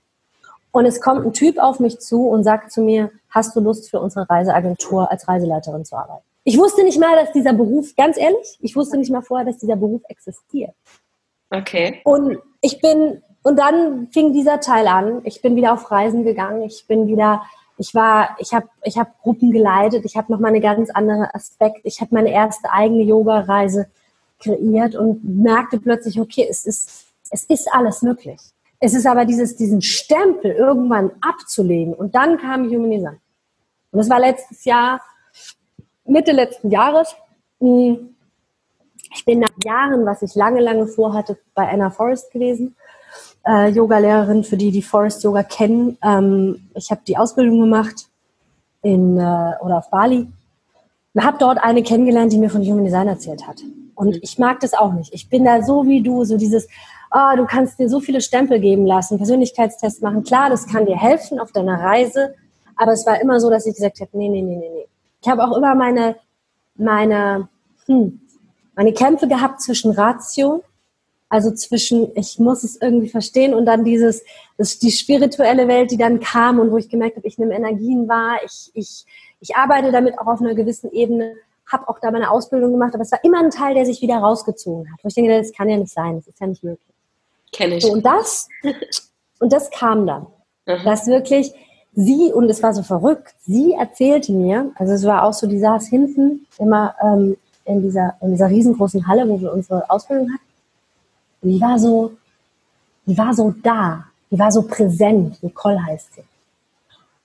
[0.73, 3.89] Und es kommt ein Typ auf mich zu und sagt zu mir, hast du Lust
[3.89, 6.25] für unsere Reiseagentur als Reiseleiterin zu arbeiten?
[6.43, 9.59] Ich wusste nicht mal, dass dieser Beruf, ganz ehrlich, ich wusste nicht mal vorher, dass
[9.59, 10.75] dieser Beruf existiert.
[11.51, 12.01] Okay.
[12.03, 15.21] Und ich bin, und dann fing dieser Teil an.
[15.23, 16.63] Ich bin wieder auf Reisen gegangen.
[16.63, 17.43] Ich bin wieder,
[17.79, 20.05] ich war, ich habe ich hab Gruppen geleitet.
[20.05, 21.81] Ich habe noch mal eine ganz andere Aspekt.
[21.85, 23.87] Ich habe meine erste eigene Yoga-Reise
[24.39, 28.41] kreiert und merkte plötzlich, okay, es ist, es ist alles möglich.
[28.79, 31.95] Es ist aber dieses, diesen Stempel irgendwann abzulegen.
[31.95, 33.21] Und dann kam Human Design.
[33.91, 35.01] Und das war letztes Jahr,
[36.05, 37.17] Mitte letzten Jahres.
[37.61, 38.15] Hm,
[39.15, 42.77] ich bin nach Jahren, was ich lange, lange vorhatte, bei Anna Forrest gewesen.
[43.47, 45.97] Äh, Yoga-Lehrerin, für die, die Forest Yoga kennen.
[46.03, 48.09] Ähm, ich habe die Ausbildung gemacht
[48.83, 50.29] in, äh, oder auf Bali.
[51.15, 53.63] Und habe dort eine kennengelernt, die mir von Human Design erzählt hat.
[53.97, 55.13] Und ich mag das auch nicht.
[55.13, 56.69] Ich bin da so wie du, so dieses,
[57.11, 60.23] oh, du kannst dir so viele Stempel geben lassen, Persönlichkeitstests machen.
[60.23, 62.35] Klar, das kann dir helfen auf deiner Reise,
[62.77, 64.87] aber es war immer so, dass ich gesagt habe, nee, nee, nee, nee, nee.
[65.23, 66.17] Ich habe auch immer meine,
[66.77, 67.49] meine,
[67.87, 68.21] hm,
[68.77, 70.63] meine Kämpfe gehabt zwischen Ratio,
[71.29, 74.23] also zwischen, ich muss es irgendwie verstehen und dann dieses,
[74.59, 78.09] das, die spirituelle Welt, die dann kam und wo ich gemerkt habe, ich nehme Energien
[78.09, 79.07] wahr, ich, ich,
[79.41, 81.35] ich arbeite damit auch auf einer gewissen Ebene,
[81.67, 84.19] habe auch da meine Ausbildung gemacht, aber es war immer ein Teil, der sich wieder
[84.19, 85.01] rausgezogen hat.
[85.03, 86.95] Wo ich denke, das kann ja nicht sein, das ist ja nicht möglich.
[87.53, 87.85] Kenne ich.
[87.85, 88.49] So, und das,
[89.41, 90.27] und das kam dann.
[90.67, 90.85] Mhm.
[90.85, 91.53] Dass wirklich
[91.95, 95.59] sie, und es war so verrückt, sie erzählte mir, also es war auch so, die
[95.59, 100.45] saß hinten immer ähm, in, dieser, in dieser riesengroßen Halle, wo wir unsere Ausbildung hatten.
[101.43, 102.13] Und die war so,
[103.07, 106.25] die war so da, die war so präsent, Nicole heißt sie.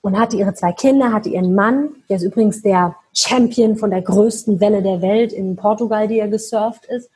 [0.02, 4.02] Und hatte ihre zwei Kinder, hatte ihren Mann, der ist übrigens der Champion von der
[4.02, 7.08] größten Welle der Welt in Portugal, die er gesurft ist.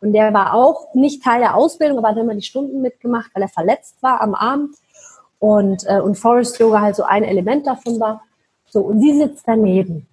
[0.00, 3.42] Und der war auch nicht Teil der Ausbildung, aber hat immer die Stunden mitgemacht, weil
[3.42, 4.74] er verletzt war am Arm.
[5.40, 8.22] Und, äh, und Forest Yoga halt so ein Element davon war.
[8.70, 10.06] So, und sie sitzt daneben.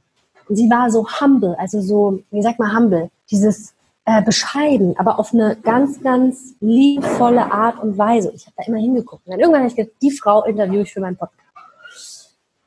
[0.48, 3.10] Und sie war so humble, also so, wie sagt man humble?
[3.30, 3.74] Dieses
[4.06, 8.32] äh, bescheiden, aber auf eine ganz, ganz liebvolle Art und Weise.
[8.36, 9.26] Ich habe da immer hingeguckt.
[9.26, 11.40] Und dann irgendwann habe ich gedacht, die Frau interviewe ich für meinen Podcast.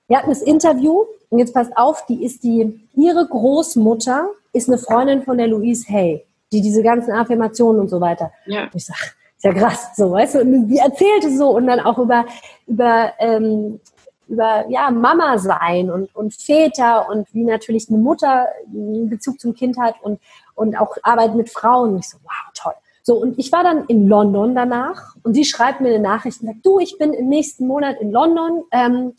[0.08, 4.78] Wir hatten das Interview und jetzt passt auf, die ist die, ihre Großmutter ist eine
[4.78, 8.32] Freundin von der Louise Hay die diese ganzen Affirmationen und so weiter.
[8.46, 8.68] Ja.
[8.72, 8.96] ich sag,
[9.36, 12.24] ist ja krass, so, weißt du, und die erzählte so und dann auch über,
[12.66, 13.80] über, ähm,
[14.28, 19.54] über ja, Mama sein und, und Väter und wie natürlich eine Mutter einen Bezug zum
[19.54, 20.20] Kind hat und,
[20.54, 21.94] und auch Arbeit mit Frauen.
[21.94, 22.72] Und ich so, wow, toll.
[23.02, 26.46] So, und ich war dann in London danach und sie schreibt mir eine Nachricht und
[26.46, 29.12] sagt, du, ich bin im nächsten Monat in London ähm,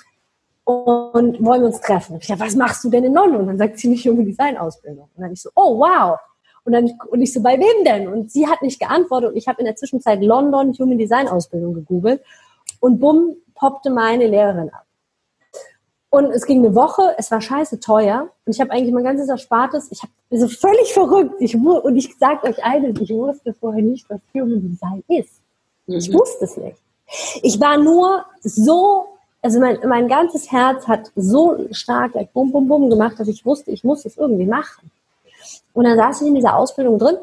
[0.65, 2.17] und wollen uns treffen.
[2.19, 3.41] Ich sage, was machst du denn in London?
[3.41, 5.10] Und dann sagt sie nicht junge Design-Ausbildung.
[5.15, 6.17] Und dann ich so, oh wow.
[6.63, 8.08] Und dann und ich so, bei wem denn?
[8.08, 11.75] Und sie hat nicht geantwortet und ich habe in der Zwischenzeit London Human Design Ausbildung
[11.75, 12.23] gegoogelt
[12.80, 14.86] und bumm, poppte meine Lehrerin ab.
[16.10, 19.30] Und es ging eine Woche, es war scheiße teuer und ich habe eigentlich mein ganzes
[19.30, 21.36] Erspartes, ich habe so völlig verrückt.
[21.39, 25.41] Ich, und ich sage euch eines, ich wusste vorher nicht, was Human Design ist.
[25.86, 25.97] Mhm.
[25.97, 26.78] Ich wusste es nicht.
[27.43, 29.14] Ich war nur so,
[29.45, 33.45] also mein, mein ganzes Herz hat so stark like, bum, bum, bum gemacht, dass ich
[33.45, 34.89] wusste, ich muss es irgendwie machen.
[35.73, 37.15] Und dann saß ich in dieser Ausbildung drin,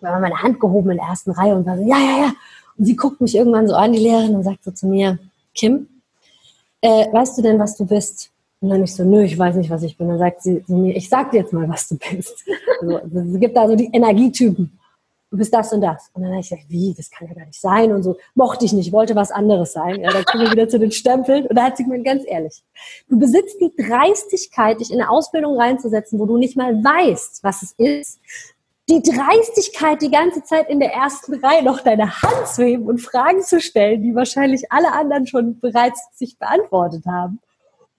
[0.00, 2.32] war meine Hand gehoben in der ersten Reihe und war so, ja, ja, ja.
[2.78, 5.18] Und sie guckt mich irgendwann so an, die Lehrerin, und sagt so zu mir,
[5.54, 5.88] Kim,
[6.80, 8.30] äh, weißt du denn, was du bist?
[8.60, 10.08] Und dann ich so, nö, ich weiß nicht, was ich bin.
[10.08, 12.44] Dann sagt sie zu mir, ich sag dir jetzt mal, was du bist.
[12.80, 13.00] Also,
[13.34, 14.77] es gibt da so die Energietypen
[15.30, 16.10] du bist das und das.
[16.14, 18.16] Und dann habe ich gesagt, wie, das kann ja gar nicht sein und so.
[18.34, 20.00] Mochte ich nicht, wollte was anderes sein.
[20.00, 21.46] Ja, dann kommen wir wieder zu den Stempeln.
[21.46, 22.62] Und da hat sie mir ganz ehrlich,
[23.08, 27.62] du besitzt die Dreistigkeit, dich in eine Ausbildung reinzusetzen, wo du nicht mal weißt, was
[27.62, 28.20] es ist.
[28.88, 33.02] Die Dreistigkeit, die ganze Zeit in der ersten Reihe noch deine Hand zu heben und
[33.02, 37.38] Fragen zu stellen, die wahrscheinlich alle anderen schon bereits sich beantwortet haben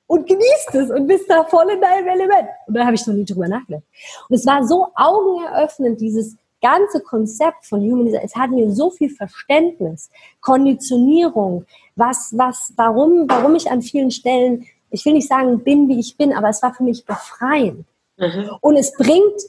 [0.08, 2.50] und genießt es und bist da voll in deinem Element.
[2.65, 3.84] Und da habe ich noch nie drüber nachgedacht.
[4.28, 8.89] Und es war so augeneröffnend, dieses ganze Konzept von Human Design, es hat mir so
[8.89, 10.10] viel Verständnis,
[10.41, 16.00] Konditionierung, was, was, warum, warum ich an vielen Stellen, ich will nicht sagen, bin wie
[16.00, 17.86] ich bin, aber es war für mich befreiend.
[18.17, 18.50] Mhm.
[18.62, 19.41] Und es bringt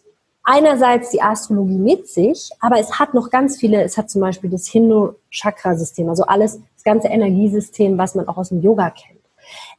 [0.43, 4.51] einerseits die Astrologie mit sich, aber es hat noch ganz viele, es hat zum Beispiel
[4.51, 9.20] das Hindu-Chakra-System, also alles, das ganze Energiesystem, was man auch aus dem Yoga kennt.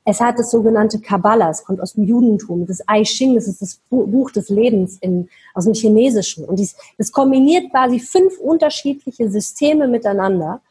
[0.03, 2.65] Es hat das sogenannte Kabbalah, es kommt aus dem Judentum.
[2.65, 6.45] Das I Ching, das ist das Buch des Lebens in, aus dem Chinesischen.
[6.45, 10.61] Und dies, das kombiniert quasi fünf unterschiedliche Systeme miteinander.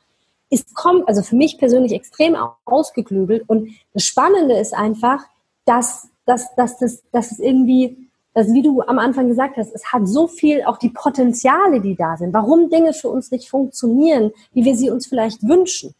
[0.50, 3.44] Ist kommt, also für mich persönlich extrem ausgeklügelt.
[3.48, 5.24] Und das Spannende ist einfach,
[5.64, 9.92] dass, dass, dass, das, dass es irgendwie, dass, wie du am Anfang gesagt hast, es
[9.92, 12.32] hat so viel auch die Potenziale, die da sind.
[12.32, 15.94] Warum Dinge für uns nicht funktionieren, wie wir sie uns vielleicht wünschen.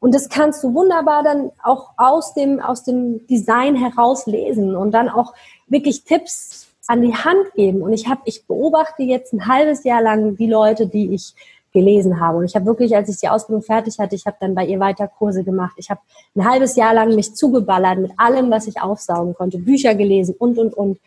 [0.00, 4.92] Und das kannst du wunderbar dann auch aus dem, aus dem Design heraus lesen und
[4.92, 5.34] dann auch
[5.66, 7.82] wirklich Tipps an die Hand geben.
[7.82, 11.34] Und ich habe, ich beobachte jetzt ein halbes Jahr lang die Leute, die ich
[11.72, 12.38] gelesen habe.
[12.38, 14.80] Und ich habe wirklich, als ich die Ausbildung fertig hatte, ich habe dann bei ihr
[14.80, 15.74] weiter Kurse gemacht.
[15.76, 16.00] Ich habe
[16.34, 20.58] ein halbes Jahr lang mich zugeballert mit allem, was ich aufsaugen konnte, Bücher gelesen und,
[20.58, 20.98] und, und.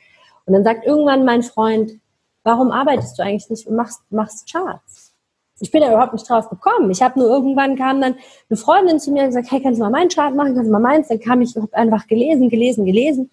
[0.45, 1.93] Und dann sagt irgendwann mein Freund,
[2.43, 5.00] warum arbeitest du eigentlich nicht und machst, machst Charts?
[5.61, 6.89] Ich bin da überhaupt nicht drauf gekommen.
[6.89, 8.15] Ich habe nur irgendwann kam dann
[8.49, 10.71] eine Freundin zu mir und gesagt, hey, kannst du mal meinen Chart machen, kannst du
[10.71, 11.07] mal meins?
[11.07, 13.29] Dann kam ich, habe einfach gelesen, gelesen, gelesen.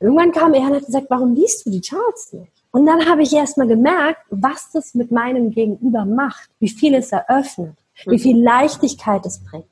[0.00, 2.52] Irgendwann kam er und hat gesagt, warum liest du die Charts nicht?
[2.72, 6.94] Und dann habe ich erst mal gemerkt, was das mit meinem Gegenüber macht, wie viel
[6.94, 9.66] es eröffnet, wie viel Leichtigkeit es bringt.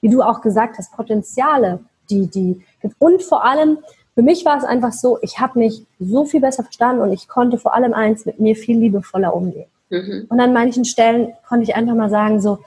[0.00, 2.62] Wie du auch gesagt hast, Potenziale, die, die,
[2.98, 3.78] und vor allem,
[4.14, 7.26] für mich war es einfach so, ich habe mich so viel besser verstanden und ich
[7.26, 9.66] konnte vor allem eins mit mir viel liebevoller umgehen.
[9.94, 10.26] Mhm.
[10.28, 12.58] Und an manchen Stellen konnte ich einfach mal sagen so,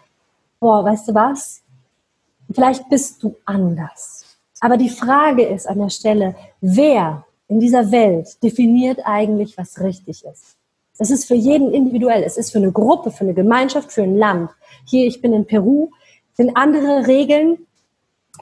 [0.59, 1.61] boah, weißt du was?
[2.51, 4.37] Vielleicht bist du anders.
[4.59, 10.25] Aber die Frage ist an der Stelle, wer in dieser Welt definiert eigentlich, was richtig
[10.25, 10.55] ist?
[10.97, 12.23] Es ist für jeden individuell.
[12.23, 14.49] Es ist für eine Gruppe, für eine Gemeinschaft, für ein Land.
[14.85, 15.91] Hier, ich bin in Peru,
[16.33, 17.59] sind andere Regeln,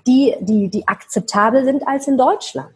[0.07, 2.73] die, die, die akzeptabel sind als in Deutschland.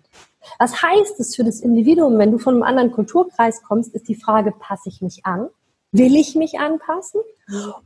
[0.57, 4.15] Was heißt es für das Individuum, wenn du von einem anderen Kulturkreis kommst, ist die
[4.15, 5.49] Frage, passe ich mich an?
[5.91, 7.21] Will ich mich anpassen?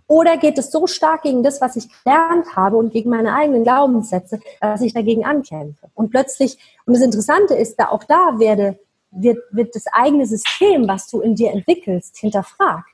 [0.08, 3.64] Oder geht es so stark gegen das, was ich gelernt habe und gegen meine eigenen
[3.64, 5.90] Glaubenssätze, dass ich dagegen ankämpfe?
[5.94, 8.78] Und plötzlich, und das Interessante ist, da auch da werde,
[9.12, 12.90] wird, wird das eigene System, was du in dir entwickelst, hinterfragt.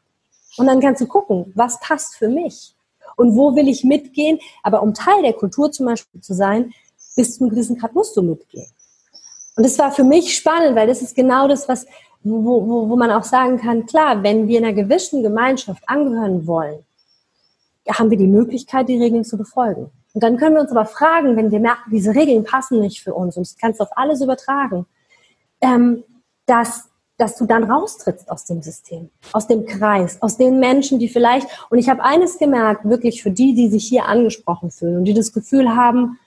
[0.58, 2.76] Und dann kannst du gucken, was passt für mich?
[3.16, 4.40] Und wo will ich mitgehen?
[4.62, 6.74] Aber um Teil der Kultur zum Beispiel zu sein,
[7.16, 8.70] bis zu einem gewissen Grad musst du mitgehen.
[9.56, 11.86] Und das war für mich spannend, weil das ist genau das, was,
[12.24, 16.84] wo, wo, wo man auch sagen kann, klar, wenn wir einer gewissen Gemeinschaft angehören wollen,
[17.90, 19.90] haben wir die Möglichkeit, die Regeln zu befolgen.
[20.14, 23.14] Und dann können wir uns aber fragen, wenn wir merken, diese Regeln passen nicht für
[23.14, 24.86] uns, und das kannst du auf alles übertragen,
[25.62, 26.04] ähm,
[26.46, 31.10] dass, dass du dann raustrittst aus dem System, aus dem Kreis, aus den Menschen, die
[31.10, 35.06] vielleicht, und ich habe eines gemerkt, wirklich für die, die sich hier angesprochen fühlen und
[35.06, 36.20] die das Gefühl haben,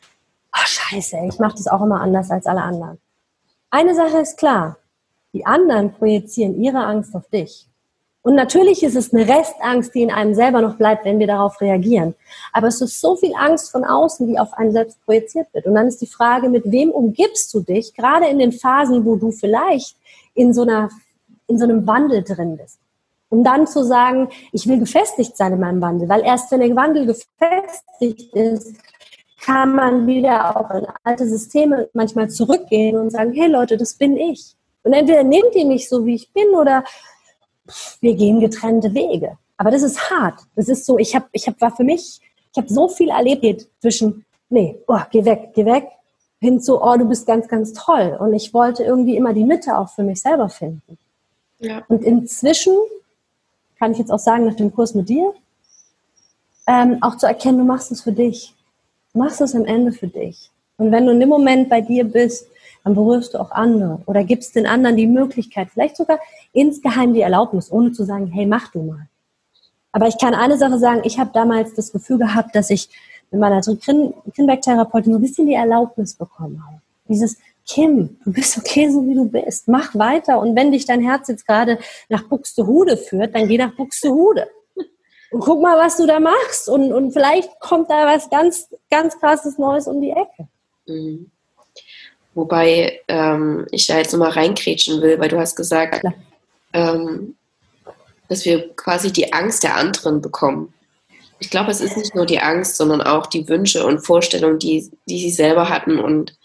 [0.53, 2.99] ach scheiße, ich mache das auch immer anders als alle anderen.
[3.71, 4.77] Eine Sache ist klar,
[5.33, 7.67] die anderen projizieren ihre Angst auf dich.
[8.25, 11.61] Und natürlich ist es eine Restangst, die in einem selber noch bleibt, wenn wir darauf
[11.61, 12.15] reagieren.
[12.53, 15.67] Aber es ist so viel Angst von außen, die auf einen selbst projiziert wird.
[15.67, 19.17] Und dann ist die Frage, mit wem umgibst du dich, gerade in den Phasen, wo
[19.17, 19.97] du vielleicht
[20.35, 20.89] in so, einer,
[21.49, 22.79] in so einem Wandel drin bist.
[23.29, 26.77] Um dann zu sagen, ich will gefestigt sein in meinem Wandel, weil erst wenn der
[26.77, 28.77] Wandel gefestigt ist,
[29.45, 34.17] kann man wieder auch in alte Systeme manchmal zurückgehen und sagen, hey Leute, das bin
[34.17, 34.55] ich.
[34.83, 36.85] Und entweder nehmt ihr mich so, wie ich bin, oder
[38.01, 39.39] wir gehen getrennte Wege.
[39.57, 40.41] Aber das ist hart.
[40.57, 42.21] Das ist so, ich habe, ich hab, war für mich,
[42.53, 45.89] ich habe so viel erlebt zwischen, nee, oh, geh weg, geh weg,
[46.41, 48.17] hin zu, oh, du bist ganz, ganz toll.
[48.19, 50.99] Und ich wollte irgendwie immer die Mitte auch für mich selber finden.
[51.61, 51.83] Ja.
[51.89, 52.77] Und inzwischen
[53.79, 55.33] kann ich jetzt auch sagen, nach dem Kurs mit dir,
[56.67, 58.55] ähm, auch zu erkennen, du machst es für dich
[59.15, 60.51] machst es am Ende für dich.
[60.77, 62.47] Und wenn du in dem Moment bei dir bist,
[62.85, 66.19] dann berührst du auch andere oder gibst den anderen die Möglichkeit, vielleicht sogar
[66.53, 69.09] insgeheim die Erlaubnis, ohne zu sagen, hey, mach du mal.
[69.93, 72.89] Aber ich kann eine Sache sagen, ich habe damals das Gefühl gehabt, dass ich
[73.31, 76.81] mit meiner Kinberg-Therapeutin so ein bisschen die Erlaubnis bekommen habe.
[77.09, 79.69] Dieses, Kim, du bist okay, so wie du bist.
[79.69, 80.39] Mach weiter.
[80.39, 84.49] Und wenn dich dein Herz jetzt gerade nach Buxtehude führt, dann geh nach Buxtehude
[85.33, 86.69] und guck mal, was du da machst.
[86.69, 90.49] Und, und vielleicht kommt da was ganz, ganz krasses Neues um die Ecke.
[90.87, 91.32] Mhm.
[92.35, 96.03] Wobei ähm, ich da jetzt nochmal reinkrätschen will, weil du hast gesagt,
[96.73, 97.37] ähm,
[98.29, 100.73] dass wir quasi die Angst der anderen bekommen.
[101.39, 104.91] Ich glaube, es ist nicht nur die Angst, sondern auch die Wünsche und Vorstellungen, die,
[105.07, 106.39] die sie selber hatten und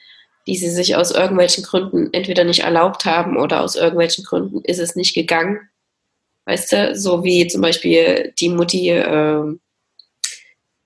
[0.47, 4.79] die sie sich aus irgendwelchen Gründen entweder nicht erlaubt haben oder aus irgendwelchen Gründen ist
[4.79, 5.59] es nicht gegangen.
[6.45, 9.43] Weißt du, so wie zum Beispiel die Mutti äh,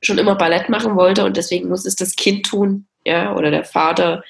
[0.01, 3.63] schon immer Ballett machen wollte und deswegen muss es das Kind tun, ja, oder der
[3.63, 4.23] Vater,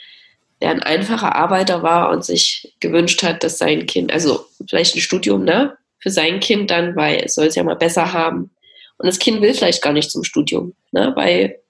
[0.61, 5.01] der ein einfacher Arbeiter war und sich gewünscht hat, dass sein Kind, also vielleicht ein
[5.01, 8.51] Studium, ne, für sein Kind dann, weil es soll es ja mal besser haben.
[8.97, 11.61] Und das Kind will vielleicht gar nicht zum Studium, ne, weil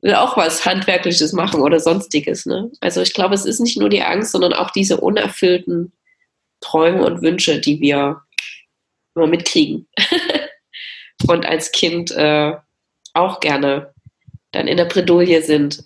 [0.00, 2.46] will auch was Handwerkliches machen oder sonstiges.
[2.46, 2.70] Ne?
[2.80, 5.92] Also ich glaube, es ist nicht nur die Angst, sondern auch diese unerfüllten
[6.60, 8.22] Träume und Wünsche, die wir
[9.14, 9.88] immer mitkriegen.
[11.26, 12.54] und als Kind äh,
[13.14, 13.92] auch gerne
[14.52, 15.84] dann in der Bredouille sind.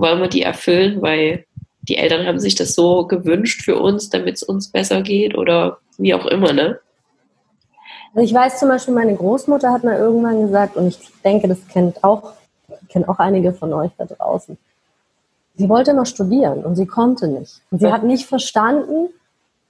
[0.00, 1.44] Wollen wir die erfüllen, weil
[1.82, 5.78] die Eltern haben sich das so gewünscht für uns, damit es uns besser geht oder
[5.98, 6.78] wie auch immer, ne?
[8.14, 11.58] Also ich weiß zum Beispiel, meine Großmutter hat mal irgendwann gesagt, und ich denke, das
[11.68, 12.32] kennt auch,
[12.88, 14.56] kennt auch einige von euch da draußen.
[15.56, 17.60] Sie wollte noch studieren und sie konnte nicht.
[17.70, 19.10] Und sie hat nicht verstanden,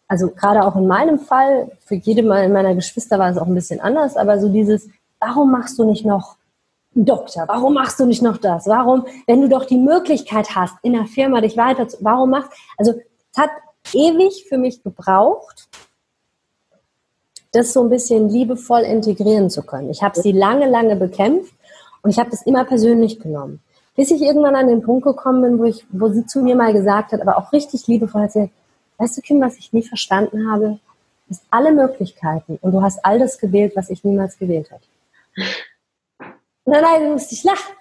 [0.06, 3.80] also gerade auch in meinem Fall, für jede meiner Geschwister war es auch ein bisschen
[3.80, 4.88] anders, aber so dieses,
[5.18, 6.36] warum machst du nicht noch
[6.94, 7.44] Doktor?
[7.46, 8.66] Warum machst du nicht noch das?
[8.66, 12.50] Warum, wenn du doch die Möglichkeit hast, in der Firma dich weiter zu, warum machst,
[12.76, 12.94] also
[13.32, 13.50] es hat
[13.92, 15.68] ewig für mich gebraucht,
[17.52, 19.90] das so ein bisschen liebevoll integrieren zu können.
[19.90, 21.52] Ich habe sie lange, lange bekämpft
[22.02, 23.60] und ich habe das immer persönlich genommen.
[23.96, 26.72] Bis ich irgendwann an den Punkt gekommen bin, wo, ich, wo sie zu mir mal
[26.72, 28.50] gesagt hat, aber auch richtig liebevoll hat sie
[29.00, 30.78] weißt du, Kim, was ich nie verstanden habe,
[31.28, 34.82] ist alle Möglichkeiten und du hast all das gewählt, was ich niemals gewählt habe.
[36.70, 37.74] Nein, nein, du musst dich lachen.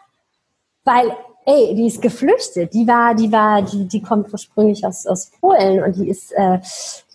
[0.83, 2.73] Weil ey, die ist geflüchtet.
[2.73, 6.59] Die war, die war, die, die kommt ursprünglich aus, aus Polen und die ist, äh,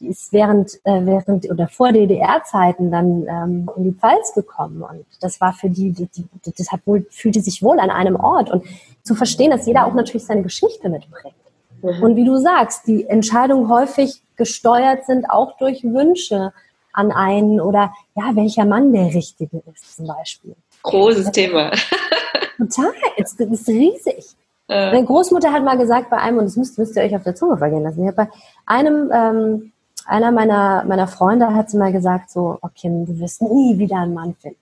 [0.00, 4.82] die ist während, äh, während oder vor DDR-Zeiten dann ähm, in die Pfalz gekommen.
[4.82, 8.16] Und das war für die, die, die das hat wohl, fühlte sich wohl an einem
[8.16, 8.50] Ort.
[8.50, 8.64] Und
[9.02, 11.34] zu verstehen, dass jeder auch natürlich seine Geschichte mitbringt.
[11.82, 12.02] Mhm.
[12.02, 16.52] Und wie du sagst, die Entscheidungen häufig gesteuert sind auch durch Wünsche
[16.92, 20.54] an einen oder ja, welcher Mann der Richtige ist zum Beispiel.
[20.84, 21.72] Großes Thema.
[22.58, 24.36] Total, es ist riesig.
[24.68, 24.92] Äh.
[24.92, 27.34] Meine Großmutter hat mal gesagt bei einem, und das müsst, müsst ihr euch auf der
[27.34, 28.28] Zunge vergehen lassen, bei
[28.66, 29.72] einem, ähm,
[30.06, 34.14] einer meiner, meiner Freunde hat sie mal gesagt, so, okay, du wirst nie wieder einen
[34.14, 34.58] Mann finden.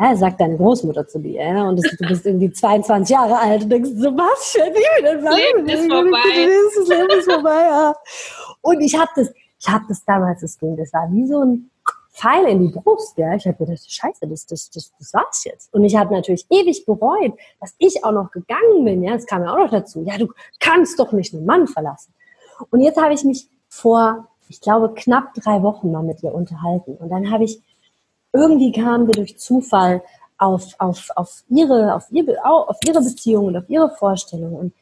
[0.00, 3.64] Ja, sagt deine Großmutter zu dir, ja, und das, du bist irgendwie 22 Jahre alt
[3.64, 6.48] und denkst so, was für ein Leben, das Leben ist vorbei.
[6.74, 7.94] Das Leben ist vorbei, ja.
[8.62, 11.70] Und ich habe das, ich habe das damals, das ging, das war wie so ein
[12.12, 13.34] Pfeil in die Brust, ja.
[13.34, 15.72] Ich habe gedacht, scheiße, das, das, das, das war's jetzt.
[15.72, 19.14] Und ich habe natürlich ewig bereut, dass ich auch noch gegangen bin, ja.
[19.14, 20.02] Das kam ja auch noch dazu.
[20.04, 20.28] Ja, du
[20.60, 22.12] kannst doch nicht einen Mann verlassen.
[22.70, 26.96] Und jetzt habe ich mich vor, ich glaube, knapp drei Wochen mal mit ihr unterhalten.
[26.96, 27.60] Und dann habe ich,
[28.32, 30.02] irgendwie kamen wir durch Zufall
[30.36, 34.54] auf, auf, auf, ihre, auf, ihr, auf ihre Beziehung und auf ihre Vorstellung.
[34.54, 34.74] Und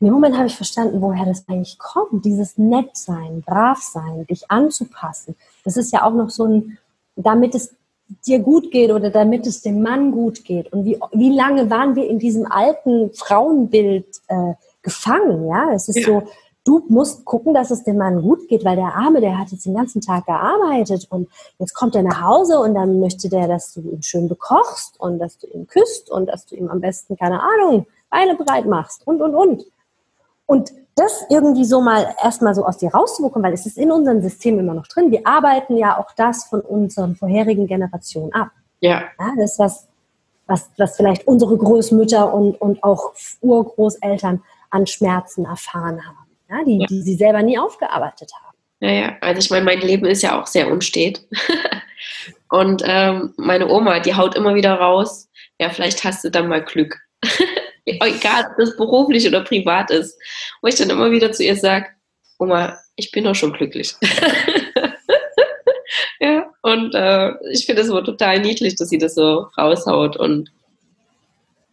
[0.00, 2.24] in dem Moment habe ich verstanden, woher das eigentlich kommt.
[2.24, 5.34] Dieses Nettsein, Bravsein, dich anzupassen.
[5.64, 6.78] Das ist ja auch noch so ein,
[7.16, 7.74] damit es
[8.26, 10.72] dir gut geht oder damit es dem Mann gut geht.
[10.72, 15.48] Und wie, wie lange waren wir in diesem alten Frauenbild äh, gefangen?
[15.48, 16.06] Ja, es ist ja.
[16.06, 16.22] so,
[16.64, 19.66] du musst gucken, dass es dem Mann gut geht, weil der Arme, der hat jetzt
[19.66, 23.74] den ganzen Tag gearbeitet und jetzt kommt er nach Hause und dann möchte der, dass
[23.74, 27.16] du ihn schön bekochst und dass du ihn küsst und dass du ihm am besten,
[27.16, 29.66] keine Ahnung, Beine breit machst und, und, und.
[30.48, 34.22] Und das irgendwie so mal erstmal so aus dir rauszubekommen, weil es ist in unserem
[34.22, 35.10] System immer noch drin.
[35.10, 38.48] Wir arbeiten ja auch das von unseren vorherigen Generationen ab.
[38.80, 39.02] Ja.
[39.18, 39.86] ja das was,
[40.46, 46.78] was, was vielleicht unsere Großmütter und, und auch Urgroßeltern an Schmerzen erfahren haben, ja, die,
[46.80, 46.86] ja.
[46.86, 48.56] die sie selber nie aufgearbeitet haben.
[48.80, 51.26] Ja, ja, also ich meine, mein Leben ist ja auch sehr unstet.
[52.48, 55.28] und ähm, meine Oma, die haut immer wieder raus,
[55.60, 56.96] ja, vielleicht hast du dann mal Glück.
[58.00, 60.18] egal ob das beruflich oder privat ist,
[60.62, 61.86] wo ich dann immer wieder zu ihr sage,
[62.38, 63.94] Oma, ich bin doch schon glücklich.
[66.20, 70.50] ja, und äh, ich finde es aber total niedlich, dass sie das so raushaut und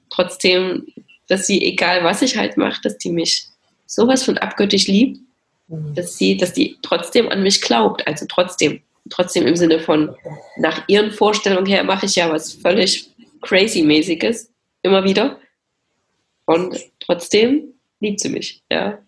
[0.10, 0.88] trotzdem,
[1.28, 3.48] dass sie, egal was ich halt mache, dass die mich
[3.86, 5.20] sowas von abgöttisch liebt,
[5.68, 5.94] mhm.
[5.96, 10.16] dass sie, dass die trotzdem an mich glaubt, also trotzdem, trotzdem im Sinne von,
[10.58, 13.10] nach ihren Vorstellungen her mache ich ja was völlig
[13.42, 14.50] crazy-mäßiges,
[14.82, 15.40] immer wieder.
[16.46, 19.00] Und trotzdem liebt sie mich, ja.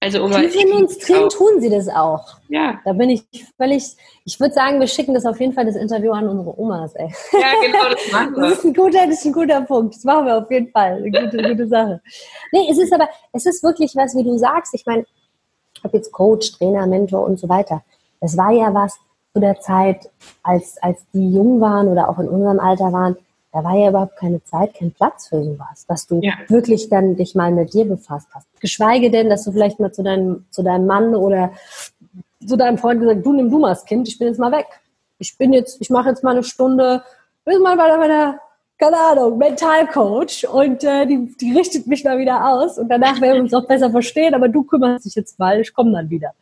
[0.00, 2.36] Also um Tief in uns drin tun sie das auch.
[2.48, 2.78] Ja.
[2.84, 3.24] Da bin ich
[3.56, 6.94] völlig, ich würde sagen, wir schicken das auf jeden Fall das Interview an unsere Omas,
[6.94, 7.12] ey.
[7.32, 8.42] Ja, genau, das machen wir.
[8.42, 9.96] Das ist ein guter, das ist ein guter Punkt.
[9.96, 11.02] Das machen wir auf jeden Fall.
[11.04, 12.00] Eine gute, gute Sache.
[12.52, 14.72] Nee, es ist aber, es ist wirklich was, wie du sagst.
[14.72, 15.04] Ich meine,
[15.74, 17.82] ich habe jetzt Coach, Trainer, Mentor und so weiter.
[18.20, 18.96] Das war ja was
[19.34, 20.08] zu der Zeit,
[20.44, 23.16] als, als die jung waren oder auch in unserem Alter waren,
[23.52, 26.34] da war ja überhaupt keine Zeit, kein Platz für sowas, dass du ja.
[26.48, 28.46] wirklich dann dich mal mit dir befasst hast.
[28.60, 31.52] Geschweige denn, dass du vielleicht mal zu deinem, zu deinem Mann oder
[32.46, 34.66] zu deinem Freund gesagt, du nimm du mal das Kind, ich bin jetzt mal weg.
[35.18, 37.02] Ich bin jetzt, ich mache jetzt mal eine Stunde,
[37.44, 38.38] bin mal bei meiner,
[38.78, 43.36] keine Ahnung, Mentalcoach und äh, die, die richtet mich mal wieder aus und danach werden
[43.36, 46.32] wir uns auch besser verstehen, aber du kümmerst dich jetzt mal, ich komme dann wieder.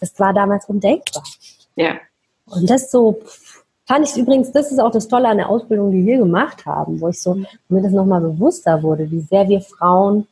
[0.00, 1.22] Das war damals undenkbar.
[1.76, 1.94] Ja.
[2.46, 3.20] Und das so,
[3.90, 7.00] Fand ich übrigens, das ist auch das Tolle an der Ausbildung, die wir gemacht haben,
[7.00, 7.34] wo ich so,
[7.68, 10.28] mir das nochmal bewusster wurde, wie sehr wir Frauen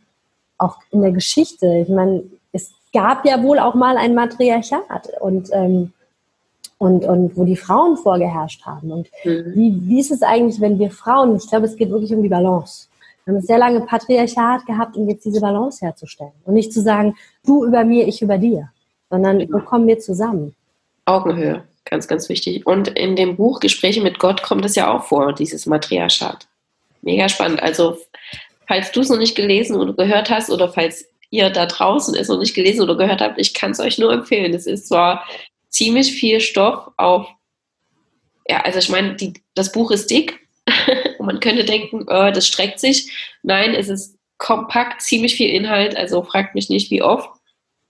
[0.59, 5.49] auch in der Geschichte, ich meine, es gab ja wohl auch mal ein Matriarchat und,
[5.53, 5.93] ähm,
[6.79, 8.93] und, und wo die Frauen vorgeherrscht haben.
[8.93, 9.53] Und mhm.
[9.57, 12.29] wie, wie ist es eigentlich, wenn wir Frauen, ich glaube, es geht wirklich um die
[12.29, 12.87] Balance.
[13.25, 16.31] Wir haben sehr lange Patriarchat gehabt, um jetzt diese Balance herzustellen.
[16.45, 18.69] Und nicht zu sagen, du über mir, ich über dir,
[19.11, 20.55] sondern wo kommen wir zusammen?
[21.07, 21.65] Augenhöhe.
[21.91, 22.67] Ganz, ganz wichtig.
[22.67, 26.47] Und in dem Buch Gespräche mit Gott kommt es ja auch vor, dieses Matriarchat.
[27.01, 27.63] Mega spannend.
[27.63, 27.99] Also,
[28.67, 32.29] falls du es noch nicht gelesen oder gehört hast oder falls ihr da draußen es
[32.29, 34.53] noch nicht gelesen oder gehört habt, ich kann es euch nur empfehlen.
[34.53, 35.27] Es ist zwar
[35.71, 37.29] ziemlich viel Stoff auf,
[38.49, 39.17] ja, also ich meine,
[39.55, 40.39] das Buch ist dick
[41.19, 43.11] und man könnte denken, oh, das streckt sich.
[43.43, 47.31] Nein, es ist kompakt, ziemlich viel Inhalt, also fragt mich nicht, wie oft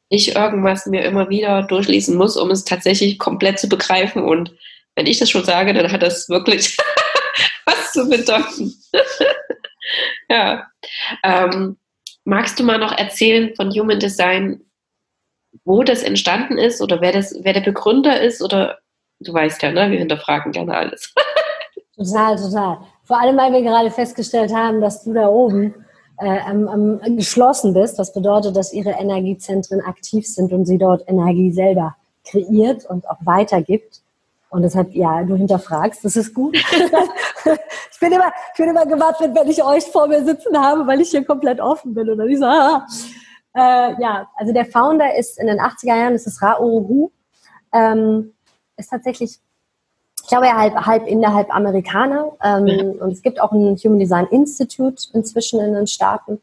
[0.09, 4.23] ich irgendwas mir immer wieder durchlesen muss, um es tatsächlich komplett zu begreifen.
[4.23, 4.55] Und
[4.95, 6.77] wenn ich das schon sage, dann hat das wirklich
[7.67, 8.75] was zu bedeuten.
[10.31, 10.67] ja.
[11.23, 11.77] Ähm,
[12.25, 14.61] magst du mal noch erzählen von Human Design,
[15.65, 18.43] wo das entstanden ist oder wer, das, wer der Begründer ist?
[18.43, 18.79] Oder
[19.21, 19.91] du weißt ja, ne?
[19.91, 21.13] wir hinterfragen gerne alles.
[21.97, 22.79] total, total.
[23.05, 25.75] Vor allem, weil wir gerade festgestellt haben, dass du da oben
[26.19, 27.99] äh, am, am, geschlossen bist.
[27.99, 33.19] Das bedeutet, dass ihre Energiezentren aktiv sind und sie dort Energie selber kreiert und auch
[33.21, 34.03] weitergibt.
[34.51, 36.57] Und deshalb, ja, du hinterfragst, das ist gut.
[37.93, 41.01] ich, bin immer, ich bin immer gewartet, wenn ich euch vor mir sitzen habe, weil
[41.01, 42.09] ich hier komplett offen bin.
[42.09, 42.87] Und dann ich so, ah.
[43.55, 47.11] Äh, ja, also der Founder ist in den 80er Jahren, das ist Ra Uru,
[47.73, 48.35] ähm,
[48.77, 49.41] ist tatsächlich
[50.29, 52.33] ich glaube, er halb, halb Inder, halb Amerikaner.
[52.45, 52.83] Ähm, ja.
[53.03, 56.39] Und es gibt auch ein Human Design Institute inzwischen in den Staaten.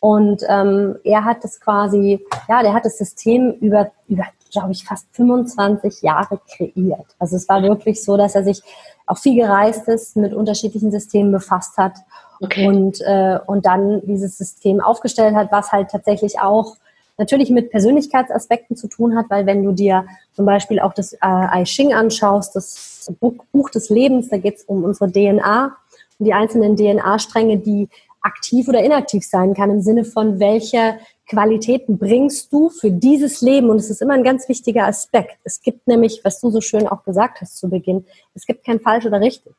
[0.00, 4.82] Und ähm, er hat das quasi, ja, der hat das System über, über glaube ich,
[4.82, 7.04] fast 25 Jahre kreiert.
[7.18, 8.62] Also es war wirklich so, dass er sich
[9.04, 11.98] auch viel gereist ist, mit unterschiedlichen Systemen befasst hat
[12.40, 12.66] okay.
[12.66, 16.76] und, äh, und dann dieses System aufgestellt hat, was halt tatsächlich auch
[17.18, 21.18] natürlich mit Persönlichkeitsaspekten zu tun hat, weil wenn du dir zum Beispiel auch das äh,
[21.22, 23.12] I Ching anschaust, das
[23.52, 25.76] Buch des Lebens, da geht es um unsere DNA,
[26.18, 27.88] um die einzelnen DNA-Stränge, die
[28.20, 30.98] aktiv oder inaktiv sein kann, im Sinne von welche
[31.28, 33.68] Qualitäten bringst du für dieses Leben?
[33.70, 35.38] Und es ist immer ein ganz wichtiger Aspekt.
[35.44, 38.80] Es gibt nämlich, was du so schön auch gesagt hast zu Beginn, es gibt kein
[38.80, 39.52] falsch oder richtig.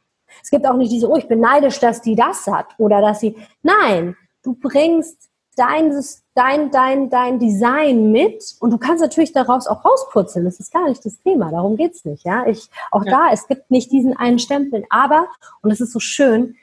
[0.43, 3.19] Es gibt auch nicht diese, oh, ich bin neidisch, dass die das hat oder dass
[3.19, 3.35] sie.
[3.61, 5.28] Nein, du bringst
[5.59, 5.91] dein,
[6.35, 10.45] dein, dein, dein Design mit und du kannst natürlich daraus auch rauspurzeln.
[10.45, 11.51] Das ist gar nicht das Thema.
[11.51, 12.23] Darum geht's nicht.
[12.23, 13.11] Ja, ich, auch ja.
[13.11, 14.85] da, es gibt nicht diesen einen Stempel.
[14.89, 15.27] Aber,
[15.61, 16.55] und es ist so schön,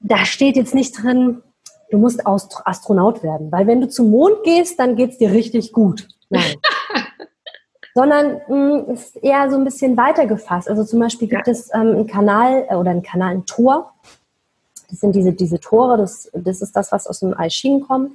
[0.00, 1.42] da steht jetzt nicht drin,
[1.90, 3.50] du musst Astronaut werden.
[3.50, 6.08] Weil wenn du zum Mond gehst, dann geht's dir richtig gut.
[6.30, 6.54] Nein.
[7.94, 10.68] sondern mh, mm, ist eher so ein bisschen weiter gefasst.
[10.68, 11.52] Also zum Beispiel gibt ja.
[11.52, 13.92] es ähm, einen Kanal äh, oder einen Kanal, ein Tor,
[14.92, 18.12] das sind diese, diese Tore, das, das ist das, was aus dem Ching kommt.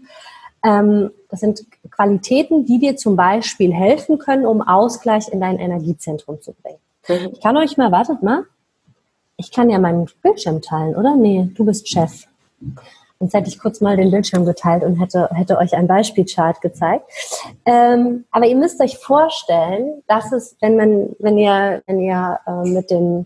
[0.64, 6.40] Ähm, das sind Qualitäten, die dir zum Beispiel helfen können, um Ausgleich in dein Energiezentrum
[6.40, 6.78] zu bringen.
[7.08, 7.32] Mhm.
[7.34, 8.44] Ich kann euch mal, wartet mal,
[9.38, 11.16] ich kann ja meinen Bildschirm teilen, oder?
[11.16, 12.28] Nee, du bist Chef.
[13.20, 17.06] Sonst hätte ich kurz mal den Bildschirm geteilt und hätte, hätte euch ein Beispielchart gezeigt.
[17.66, 22.70] Ähm, aber ihr müsst euch vorstellen, dass es, wenn man, wenn ihr, wenn ihr äh,
[22.70, 23.26] mit dem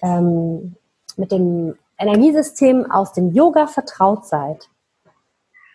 [0.00, 0.76] ähm,
[1.16, 4.68] mit dem Energiesystem aus dem Yoga vertraut seid,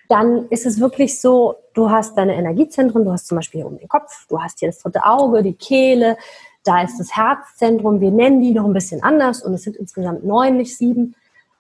[0.09, 3.80] dann ist es wirklich so, du hast deine Energiezentren, du hast zum Beispiel hier oben
[3.80, 6.17] den Kopf, du hast hier das dritte Auge, die Kehle,
[6.63, 10.26] da ist das Herzzentrum, wir nennen die noch ein bisschen anders und es sind insgesamt
[10.26, 11.15] neun, nicht sieben.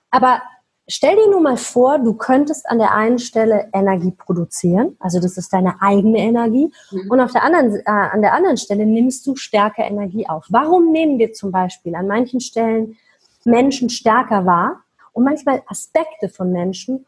[0.09, 0.41] Aber
[0.87, 5.37] stell dir nur mal vor, du könntest an der einen Stelle Energie produzieren, also das
[5.37, 7.11] ist deine eigene Energie, mhm.
[7.11, 10.45] und auf der anderen, äh, an der anderen Stelle nimmst du stärker Energie auf.
[10.49, 12.97] Warum nehmen wir zum Beispiel an manchen Stellen
[13.45, 14.83] Menschen stärker wahr
[15.13, 17.05] und manchmal Aspekte von Menschen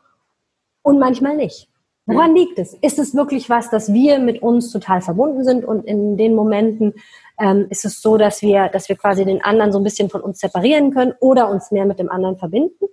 [0.81, 1.69] und manchmal nicht.
[2.05, 2.73] Woran liegt es?
[2.75, 6.93] Ist es wirklich was, dass wir mit uns total verbunden sind und in den Momenten
[7.38, 10.21] ähm, ist es so, dass wir, dass wir quasi den anderen so ein bisschen von
[10.21, 12.85] uns separieren können oder uns mehr mit dem anderen verbinden?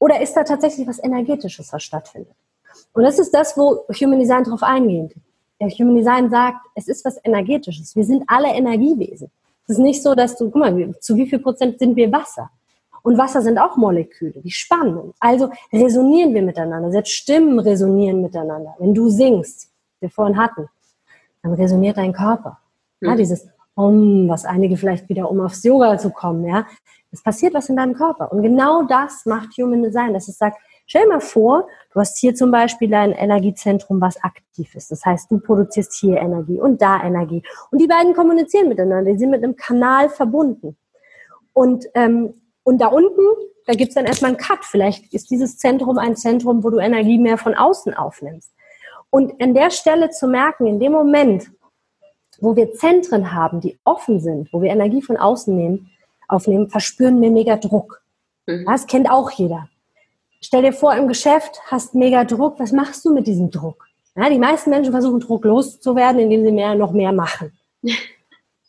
[0.00, 2.34] Oder ist da tatsächlich was Energetisches, was stattfindet?
[2.92, 5.14] Und das ist das, wo Human Design darauf eingeht.
[5.60, 7.94] Der Human Design sagt, es ist was Energetisches.
[7.94, 9.30] Wir sind alle Energiewesen.
[9.68, 12.50] Es ist nicht so, dass du, guck mal, zu wie viel Prozent sind wir Wasser?
[13.02, 15.14] Und Wasser sind auch Moleküle, die Spannung.
[15.18, 16.90] Also resonieren wir miteinander.
[16.92, 18.74] Selbst Stimmen resonieren miteinander.
[18.78, 20.68] Wenn du singst, wir vorhin hatten,
[21.42, 22.58] dann resoniert dein Körper.
[23.00, 23.08] Mhm.
[23.08, 26.66] Ja, dieses Om, was einige vielleicht wieder, um aufs Yoga zu kommen, ja.
[27.10, 28.32] Es passiert was in deinem Körper.
[28.32, 32.34] Und genau das macht Human Design, dass es sagt, stell mal vor, du hast hier
[32.34, 34.90] zum Beispiel dein Energiezentrum, was aktiv ist.
[34.90, 37.42] Das heißt, du produzierst hier Energie und da Energie.
[37.70, 40.76] Und die beiden kommunizieren miteinander, die sind mit einem Kanal verbunden.
[41.52, 43.22] Und ähm, und da unten,
[43.66, 44.64] da gibt's dann erstmal einen Cut.
[44.64, 48.52] Vielleicht ist dieses Zentrum ein Zentrum, wo du Energie mehr von außen aufnimmst.
[49.10, 51.50] Und an der Stelle zu merken, in dem Moment,
[52.40, 55.90] wo wir Zentren haben, die offen sind, wo wir Energie von außen nehmen,
[56.28, 58.02] aufnehmen, verspüren wir mega Druck.
[58.46, 58.64] Mhm.
[58.66, 59.68] Das kennt auch jeder.
[60.40, 62.58] Stell dir vor, im Geschäft hast mega Druck.
[62.58, 63.86] Was machst du mit diesem Druck?
[64.16, 67.52] Ja, die meisten Menschen versuchen Druck loszuwerden, indem sie mehr, noch mehr machen.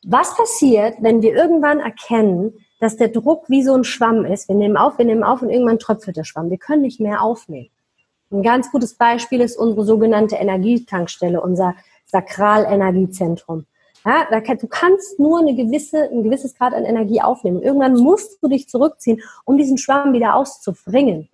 [0.06, 2.54] Was passiert, wenn wir irgendwann erkennen,
[2.84, 4.50] dass der Druck wie so ein Schwamm ist.
[4.50, 6.50] Wir nehmen auf, wir nehmen auf und irgendwann tröpfelt der Schwamm.
[6.50, 7.70] Wir können nicht mehr aufnehmen.
[8.30, 11.76] Ein ganz gutes Beispiel ist unsere sogenannte Energietankstelle, unser
[12.08, 13.66] Sakralenergiezentrum.
[14.04, 17.62] Ja, du kannst nur eine gewisse, ein gewisses Grad an Energie aufnehmen.
[17.62, 21.30] Irgendwann musst du dich zurückziehen, um diesen Schwamm wieder auszubringen,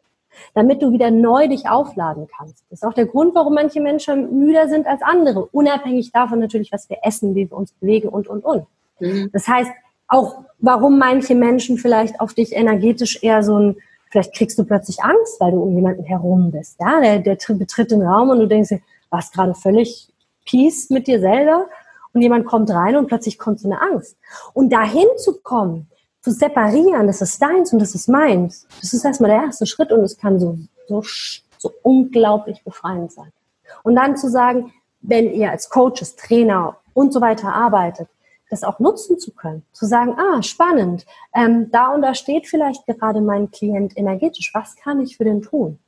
[0.53, 2.63] damit du wieder neu dich aufladen kannst.
[2.69, 6.71] Das ist auch der Grund, warum manche Menschen müder sind als andere, unabhängig davon natürlich,
[6.71, 8.67] was wir essen, wie wir uns bewegen und, und, und.
[8.99, 9.31] Mhm.
[9.33, 9.71] Das heißt,
[10.09, 13.77] auch warum manche Menschen vielleicht auf dich energetisch eher so ein,
[14.11, 16.77] vielleicht kriegst du plötzlich Angst, weil du um jemanden herum bist.
[16.79, 20.09] Ja, der, der betritt den Raum und du denkst dir, warst gerade völlig
[20.45, 21.67] peace mit dir selber
[22.13, 24.17] und jemand kommt rein und plötzlich kommt so eine Angst.
[24.53, 25.87] Und dahin zu kommen,
[26.21, 29.91] zu separieren, das ist deins und das ist meins, das ist erstmal der erste Schritt
[29.91, 30.57] und es kann so,
[30.87, 31.03] so,
[31.57, 33.31] so unglaublich befreiend sein.
[33.83, 38.09] Und dann zu sagen, wenn ihr als Coaches, Trainer und so weiter arbeitet,
[38.49, 39.63] das auch nutzen zu können.
[39.71, 44.51] Zu sagen, ah, spannend, ähm, da und da steht vielleicht gerade mein Klient energetisch.
[44.53, 45.79] Was kann ich für den tun?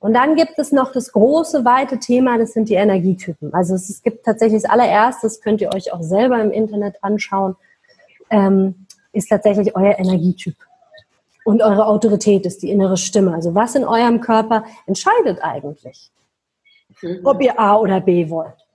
[0.00, 3.52] Und dann gibt es noch das große, weite Thema, das sind die Energietypen.
[3.52, 7.56] Also es, es gibt tatsächlich das allererste, könnt ihr euch auch selber im Internet anschauen,
[8.30, 10.54] ähm, ist tatsächlich euer Energietyp.
[11.44, 13.32] Und eure Autorität ist die innere Stimme.
[13.34, 16.10] Also was in eurem Körper entscheidet eigentlich,
[17.24, 18.66] ob ihr A oder B wollt.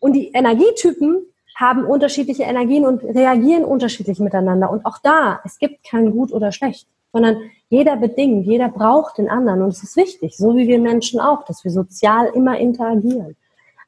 [0.00, 4.70] Und die Energietypen haben unterschiedliche Energien und reagieren unterschiedlich miteinander.
[4.70, 7.36] Und auch da, es gibt kein Gut oder Schlecht, sondern
[7.68, 9.62] jeder bedingt, jeder braucht den anderen.
[9.62, 13.36] Und es ist wichtig, so wie wir Menschen auch, dass wir sozial immer interagieren.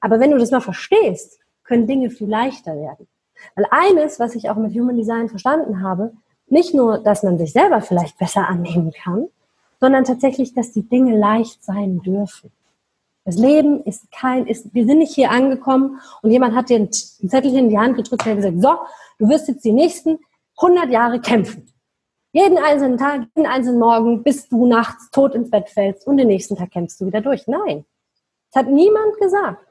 [0.01, 3.07] Aber wenn du das mal verstehst, können Dinge viel leichter werden.
[3.57, 6.13] Weil eines, was ich auch mit Human Design verstanden habe,
[6.49, 9.29] nicht nur, dass man sich selber vielleicht besser annehmen kann,
[9.81, 12.51] sondern tatsächlich, dass die Dinge leicht sein dürfen.
[13.25, 16.93] Das Leben ist kein, ist, wir sind nicht hier angekommen und jemand hat dir ein
[16.93, 18.75] Zettel in die Hand gedrückt und gesagt, so,
[19.19, 20.19] du wirst jetzt die nächsten
[20.59, 21.67] 100 Jahre kämpfen.
[22.33, 26.27] Jeden einzelnen Tag, jeden einzelnen Morgen, bis du nachts tot ins Bett fällst und den
[26.27, 27.47] nächsten Tag kämpfst du wieder durch.
[27.47, 27.85] Nein.
[28.53, 29.65] Das hat niemand gesagt.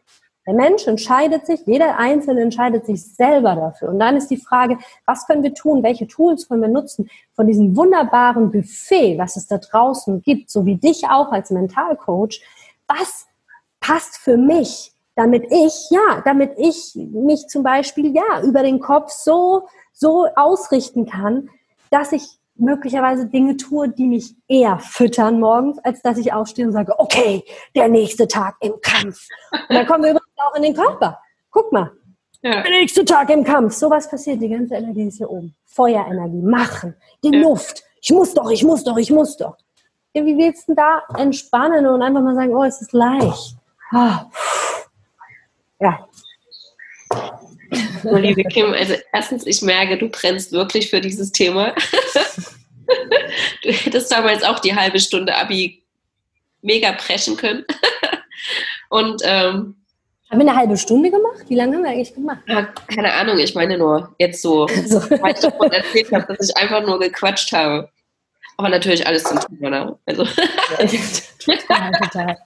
[0.48, 3.90] Der Mensch entscheidet sich, jeder Einzelne entscheidet sich selber dafür.
[3.90, 5.84] Und dann ist die Frage, was können wir tun?
[5.84, 10.66] Welche Tools können wir nutzen von diesem wunderbaren Buffet, was es da draußen gibt, so
[10.66, 12.42] wie dich auch als Mentalcoach?
[12.88, 13.28] Was
[13.84, 19.12] passt für mich, damit ich, ja, damit ich mich zum Beispiel, ja, über den Kopf
[19.12, 21.50] so, so ausrichten kann,
[21.92, 22.24] dass ich
[22.56, 27.44] möglicherweise Dinge tue, die mich eher füttern morgens, als dass ich aufstehe und sage, okay,
[27.76, 29.28] der nächste Tag im Kampf.
[29.52, 31.20] Und dann kommen wir übrigens auch in den Körper.
[31.52, 31.92] Guck mal.
[32.42, 32.62] Ja.
[32.62, 33.74] Der nächste Tag im Kampf.
[33.74, 34.42] So was passiert.
[34.42, 35.56] Die ganze Energie ist hier oben.
[35.66, 36.42] Feuerenergie.
[36.42, 36.96] Machen.
[37.24, 37.42] Die ja.
[37.42, 37.84] Luft.
[38.02, 39.58] Ich muss doch, ich muss doch, ich muss doch.
[40.14, 43.56] Ja, wie willst du da entspannen und einfach mal sagen, oh, es ist leicht.
[43.92, 44.30] Ah.
[45.80, 46.08] Ja.
[48.04, 51.74] So, liebe Kim, also erstens, ich merke, du brennst wirklich für dieses Thema.
[53.64, 55.84] du hättest damals auch die halbe Stunde Abi
[56.62, 57.66] mega preschen können.
[58.90, 59.76] Und ähm,
[60.30, 61.46] haben wir eine halbe Stunde gemacht?
[61.48, 62.40] Wie lange haben wir eigentlich gemacht?
[62.88, 65.02] Keine Ahnung, ich meine nur jetzt so, also.
[65.22, 67.90] weil ich davon erzählt habe, dass ich einfach nur gequatscht habe.
[68.58, 69.70] Aber natürlich alles zum Thema.
[69.70, 70.00] Ne?
[70.06, 70.24] Also.
[70.24, 72.38] Ja, total.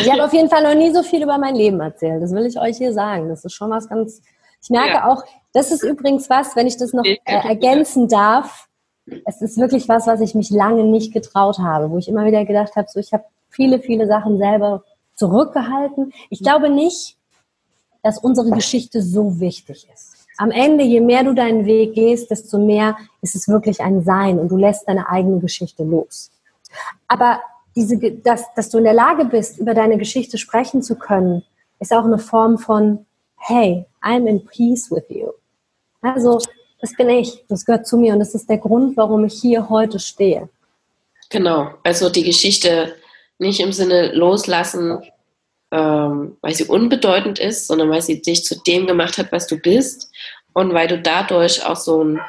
[0.00, 2.22] Ich habe auf jeden Fall noch nie so viel über mein Leben erzählt.
[2.22, 3.28] Das will ich euch hier sagen.
[3.28, 4.22] Das ist schon was ganz.
[4.62, 5.08] Ich merke ja.
[5.08, 8.68] auch, das ist übrigens was, wenn ich das noch äh, ergänzen darf.
[9.24, 12.44] Es ist wirklich was, was ich mich lange nicht getraut habe, wo ich immer wieder
[12.44, 14.84] gedacht habe, so ich habe viele, viele Sachen selber
[15.14, 16.12] zurückgehalten.
[16.30, 17.16] Ich glaube nicht,
[18.02, 20.14] dass unsere Geschichte so wichtig ist.
[20.36, 24.38] Am Ende, je mehr du deinen Weg gehst, desto mehr ist es wirklich ein Sein
[24.38, 26.30] und du lässt deine eigene Geschichte los.
[27.08, 27.40] Aber
[27.78, 31.44] diese, dass, dass du in der Lage bist, über deine Geschichte sprechen zu können,
[31.78, 33.06] ist auch eine Form von,
[33.36, 35.30] hey, I'm in peace with you.
[36.02, 36.40] Also,
[36.80, 39.68] das bin ich, das gehört zu mir und das ist der Grund, warum ich hier
[39.68, 40.48] heute stehe.
[41.30, 42.96] Genau, also die Geschichte
[43.38, 45.00] nicht im Sinne loslassen,
[45.70, 49.56] ähm, weil sie unbedeutend ist, sondern weil sie dich zu dem gemacht hat, was du
[49.56, 50.10] bist
[50.52, 52.20] und weil du dadurch auch so ein,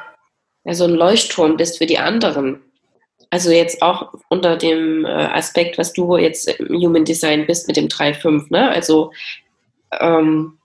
[0.64, 2.62] ja, so ein Leuchtturm bist für die anderen.
[3.30, 7.76] Also jetzt auch unter dem äh, Aspekt, was du jetzt im Human Design bist mit
[7.76, 8.68] dem 3.5, ne?
[8.70, 9.12] Also
[10.00, 10.58] ähm,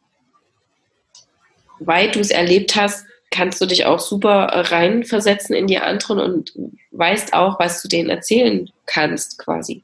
[1.80, 6.53] weil du es erlebt hast, kannst du dich auch super reinversetzen in die anderen und
[6.91, 9.84] weißt auch, was du denen erzählen kannst, quasi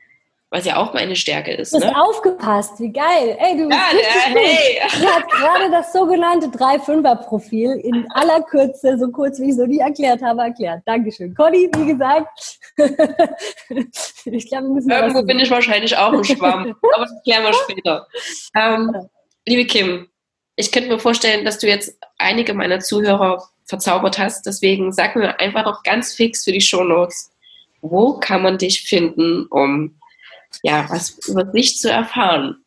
[0.51, 1.73] was ja auch meine Stärke ist.
[1.73, 2.01] Du hast ne?
[2.01, 3.37] aufgepasst, wie geil.
[3.39, 4.81] Ey, du ja, der, hey.
[4.99, 9.79] Du hast gerade das sogenannte 3-5er-Profil in aller Kürze, so kurz wie ich so nie
[9.79, 10.81] erklärt habe, erklärt.
[10.85, 11.33] Dankeschön.
[11.35, 12.59] Conny, wie gesagt,
[14.25, 17.53] ich glaube, wir müssen Irgendwo bin ich wahrscheinlich auch ein Schwamm, aber das klären wir
[17.53, 18.07] später.
[18.53, 18.93] Ähm,
[19.47, 20.09] liebe Kim,
[20.57, 24.45] ich könnte mir vorstellen, dass du jetzt einige meiner Zuhörer verzaubert hast.
[24.45, 27.31] Deswegen sag mir einfach noch ganz fix für die Shownotes,
[27.79, 29.97] wo kann man dich finden, um
[30.63, 32.57] ja, was über sich zu erfahren?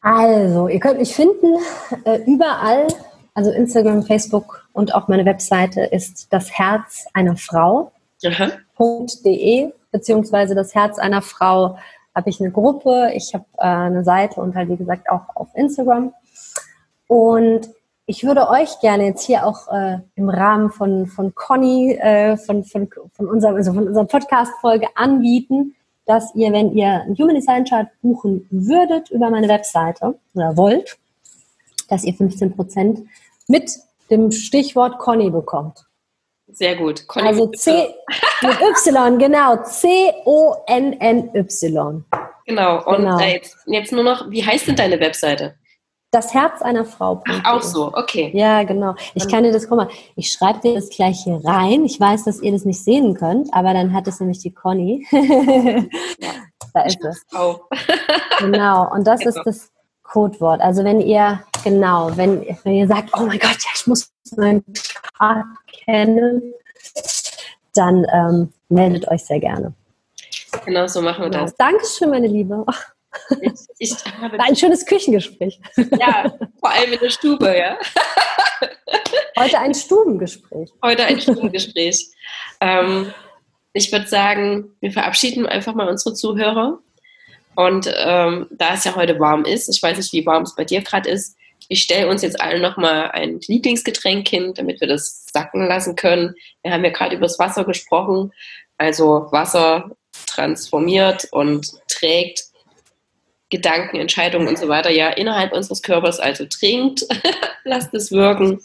[0.00, 1.56] Also, ihr könnt mich finden
[2.04, 2.86] äh, überall,
[3.34, 7.92] also Instagram, Facebook und auch meine Webseite ist das Herz einer Frau.de,
[9.90, 11.78] beziehungsweise das Herz einer Frau
[12.14, 15.48] habe ich eine Gruppe, ich habe äh, eine Seite und halt wie gesagt auch auf
[15.54, 16.12] Instagram.
[17.06, 17.68] Und
[18.08, 22.64] ich würde euch gerne jetzt hier auch äh, im Rahmen von, von Conny, äh, von,
[22.64, 25.74] von, von, unserem, also von unserer Podcast-Folge anbieten,
[26.06, 30.96] dass ihr, wenn ihr einen Human Design Chart buchen würdet über meine Webseite oder wollt,
[31.90, 33.04] dass ihr 15%
[33.46, 33.72] mit
[34.10, 35.84] dem Stichwort Conny bekommt.
[36.50, 37.06] Sehr gut.
[37.08, 37.94] Conny also C
[38.40, 39.62] mit Y, genau.
[39.64, 41.24] C-O-N-N-Y.
[42.46, 42.86] Genau.
[42.86, 43.18] Und genau.
[43.18, 45.56] Äh, jetzt, jetzt nur noch, wie heißt denn deine Webseite?
[46.10, 47.22] Das Herz einer Frau.
[47.28, 48.30] Ach, auch so, okay.
[48.34, 48.94] Ja, genau.
[49.14, 51.84] Ich kann dir das, guck mal, ich schreibe dir das gleich hier rein.
[51.84, 55.06] Ich weiß, dass ihr das nicht sehen könnt, aber dann hat es nämlich die Conny.
[56.72, 57.26] da ist es.
[58.38, 59.30] Genau, und das genau.
[59.30, 59.72] ist das
[60.04, 60.60] Codewort.
[60.60, 64.64] Also wenn ihr, genau, wenn, wenn ihr sagt, oh mein Gott, ja, ich muss meinen
[65.18, 65.44] Chart
[65.84, 66.54] kennen,
[67.74, 69.74] dann ähm, meldet euch sehr gerne.
[70.64, 71.42] Genau so machen wir genau.
[71.42, 71.56] das.
[71.56, 72.64] Dankeschön, meine Liebe.
[73.40, 73.94] Ich, ich
[74.38, 75.60] ein schönes Küchengespräch.
[75.98, 77.78] Ja, vor allem in der Stube, ja.
[79.38, 80.70] Heute ein Stubengespräch.
[80.82, 82.08] Heute ein Stubengespräch.
[82.60, 83.12] ähm,
[83.72, 86.80] ich würde sagen, wir verabschieden einfach mal unsere Zuhörer.
[87.54, 90.64] Und ähm, da es ja heute warm ist, ich weiß nicht, wie warm es bei
[90.64, 91.36] dir gerade ist,
[91.68, 96.34] ich stelle uns jetzt allen nochmal ein Lieblingsgetränk hin, damit wir das sacken lassen können.
[96.62, 98.32] Wir haben ja gerade über das Wasser gesprochen.
[98.78, 99.90] Also Wasser
[100.26, 102.44] transformiert und trägt
[103.50, 106.20] Gedanken, Entscheidungen und so weiter ja innerhalb unseres Körpers.
[106.20, 107.06] Also trinkt,
[107.64, 108.60] lasst es wirken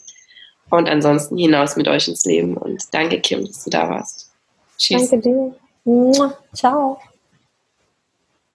[0.70, 2.56] und ansonsten hinaus mit euch ins Leben.
[2.56, 4.30] Und danke, Kim, dass du da warst.
[4.78, 5.10] Tschüss.
[5.10, 6.34] Danke dir.
[6.54, 6.98] Ciao.